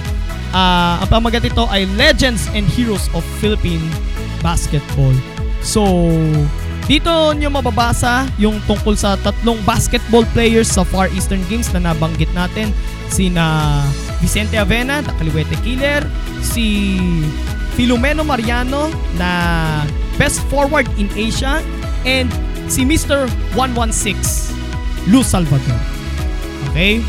ah, 0.51 1.01
ang 1.01 1.09
pamagat 1.09 1.47
ito 1.47 1.65
ay 1.69 1.89
Legends 1.97 2.49
and 2.53 2.65
Heroes 2.69 3.07
of 3.13 3.23
Philippine 3.41 3.83
Basketball. 4.45 5.13
So, 5.65 5.85
dito 6.85 7.09
nyo 7.33 7.49
mababasa 7.49 8.29
yung 8.37 8.61
tungkol 8.69 8.93
sa 8.93 9.17
tatlong 9.17 9.57
basketball 9.65 10.21
players 10.37 10.69
sa 10.69 10.85
Far 10.85 11.09
Eastern 11.17 11.41
Games 11.49 11.73
na 11.73 11.81
nabanggit 11.81 12.29
natin. 12.37 12.69
Sina 13.09 13.81
Vicente 14.21 14.57
Avena, 14.57 15.01
the 15.01 15.13
Kaliwete 15.17 15.57
Killer, 15.65 16.05
si 16.45 16.97
Filomeno 17.73 18.21
Mariano 18.21 18.93
na 19.17 19.29
best 20.21 20.39
forward 20.47 20.87
in 20.95 21.09
Asia, 21.17 21.59
and 22.05 22.29
si 22.71 22.85
Mr. 22.85 23.27
116, 23.57 24.53
Luz 25.09 25.27
Salvador. 25.27 25.94
Okay? 26.71 27.03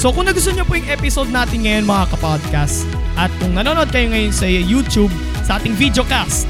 So 0.00 0.10
kung 0.10 0.26
nagustuhan 0.26 0.58
nyo 0.60 0.66
po 0.66 0.78
yung 0.78 0.90
episode 0.90 1.30
natin 1.30 1.66
ngayon 1.66 1.84
mga 1.86 2.04
kapodcast 2.16 2.88
at 3.14 3.30
kung 3.38 3.54
nanonood 3.54 3.90
kayo 3.94 4.10
ngayon 4.10 4.34
sa 4.34 4.46
YouTube 4.48 5.12
sa 5.44 5.60
ating 5.60 5.76
videocast, 5.76 6.48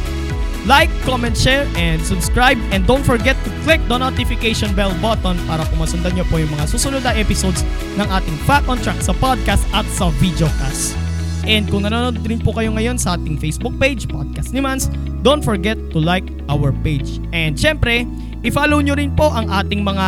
like, 0.64 0.88
comment, 1.04 1.36
share, 1.36 1.68
and 1.76 2.00
subscribe. 2.00 2.56
And 2.72 2.88
don't 2.88 3.04
forget 3.04 3.36
to 3.44 3.50
click 3.64 3.84
the 3.88 4.00
notification 4.00 4.72
bell 4.72 4.92
button 5.00 5.36
para 5.44 5.64
pumasundan 5.68 6.16
nyo 6.16 6.24
po 6.28 6.40
yung 6.40 6.52
mga 6.56 6.66
susunod 6.72 7.04
na 7.04 7.12
episodes 7.16 7.62
ng 8.00 8.06
ating 8.08 8.36
Fact 8.48 8.66
on 8.68 8.80
Track 8.80 9.00
sa 9.04 9.12
podcast 9.20 9.64
at 9.76 9.84
sa 9.92 10.08
videocast. 10.18 10.96
And 11.44 11.68
kung 11.68 11.84
nanonood 11.84 12.24
rin 12.24 12.40
po 12.40 12.56
kayo 12.56 12.72
ngayon 12.72 12.96
sa 12.96 13.20
ating 13.20 13.36
Facebook 13.36 13.76
page, 13.76 14.08
Podcast 14.08 14.56
ni 14.56 14.64
Mans, 14.64 14.88
don't 15.20 15.44
forget 15.44 15.76
to 15.92 16.00
like 16.00 16.24
our 16.48 16.72
page. 16.80 17.20
And 17.36 17.52
syempre, 17.52 18.08
i-follow 18.40 18.80
nyo 18.80 18.96
rin 18.96 19.12
po 19.12 19.28
ang 19.28 19.52
ating 19.52 19.84
mga 19.84 20.06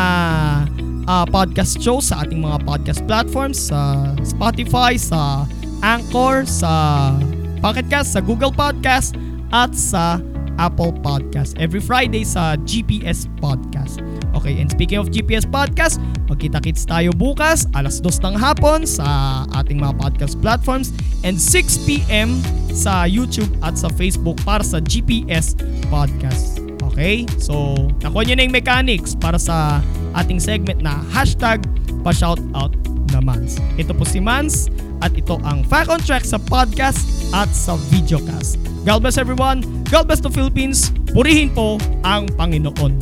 ah, 1.06 1.24
podcast 1.26 1.78
shows 1.78 2.10
sa 2.10 2.26
ating 2.26 2.42
mga 2.42 2.62
podcast 2.66 3.00
platforms 3.06 3.70
sa 3.70 4.12
Spotify, 4.22 4.98
sa 4.98 5.46
Anchor, 5.82 6.42
sa 6.46 7.14
Pocket 7.62 7.86
Cast, 7.88 8.14
sa 8.14 8.20
Google 8.20 8.52
Podcast, 8.52 9.14
at 9.54 9.72
sa 9.72 10.18
Apple 10.56 10.92
Podcast. 11.04 11.54
Every 11.60 11.80
Friday 11.80 12.24
sa 12.24 12.56
GPS 12.64 13.28
Podcast. 13.38 14.00
Okay, 14.36 14.60
and 14.60 14.68
speaking 14.68 15.00
of 15.00 15.08
GPS 15.12 15.48
Podcast, 15.48 16.00
magkita-kits 16.28 16.84
tayo 16.84 17.12
bukas, 17.16 17.64
alas 17.72 18.00
dos 18.04 18.20
ng 18.20 18.36
hapon 18.36 18.84
sa 18.84 19.42
ating 19.56 19.80
mga 19.80 19.96
podcast 19.96 20.36
platforms 20.44 20.92
and 21.24 21.40
6pm 21.40 22.36
sa 22.72 23.08
YouTube 23.08 23.48
at 23.64 23.80
sa 23.80 23.88
Facebook 23.96 24.36
para 24.44 24.60
sa 24.60 24.80
GPS 24.84 25.56
Podcast. 25.88 26.60
Okay? 26.92 27.28
So, 27.36 27.76
nakuha 28.00 28.28
nyo 28.28 28.34
na 28.40 28.42
yung 28.48 28.56
mechanics 28.56 29.12
para 29.16 29.36
sa 29.40 29.84
ating 30.16 30.40
segment 30.40 30.80
na 30.82 30.98
hashtag 31.12 31.62
pa-shoutout 32.02 32.72
na 33.12 33.20
Mans. 33.22 33.60
Ito 33.76 33.94
po 33.94 34.02
si 34.02 34.18
Mans 34.18 34.72
at 35.04 35.14
ito 35.14 35.38
ang 35.44 35.62
Fact 35.62 35.92
on 35.92 36.00
Track 36.02 36.24
sa 36.24 36.40
podcast 36.40 37.04
at 37.36 37.48
sa 37.52 37.76
videocast. 37.92 38.56
God 38.82 39.04
bless 39.04 39.20
everyone. 39.20 39.62
God 39.92 40.10
bless 40.10 40.22
the 40.22 40.32
Philippines. 40.32 40.90
Purihin 41.12 41.52
po 41.52 41.78
ang 42.02 42.26
Panginoon. 42.34 42.96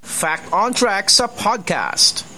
Fact 0.00 0.46
on 0.54 0.70
Track 0.70 1.10
sa 1.10 1.26
podcast. 1.26 2.31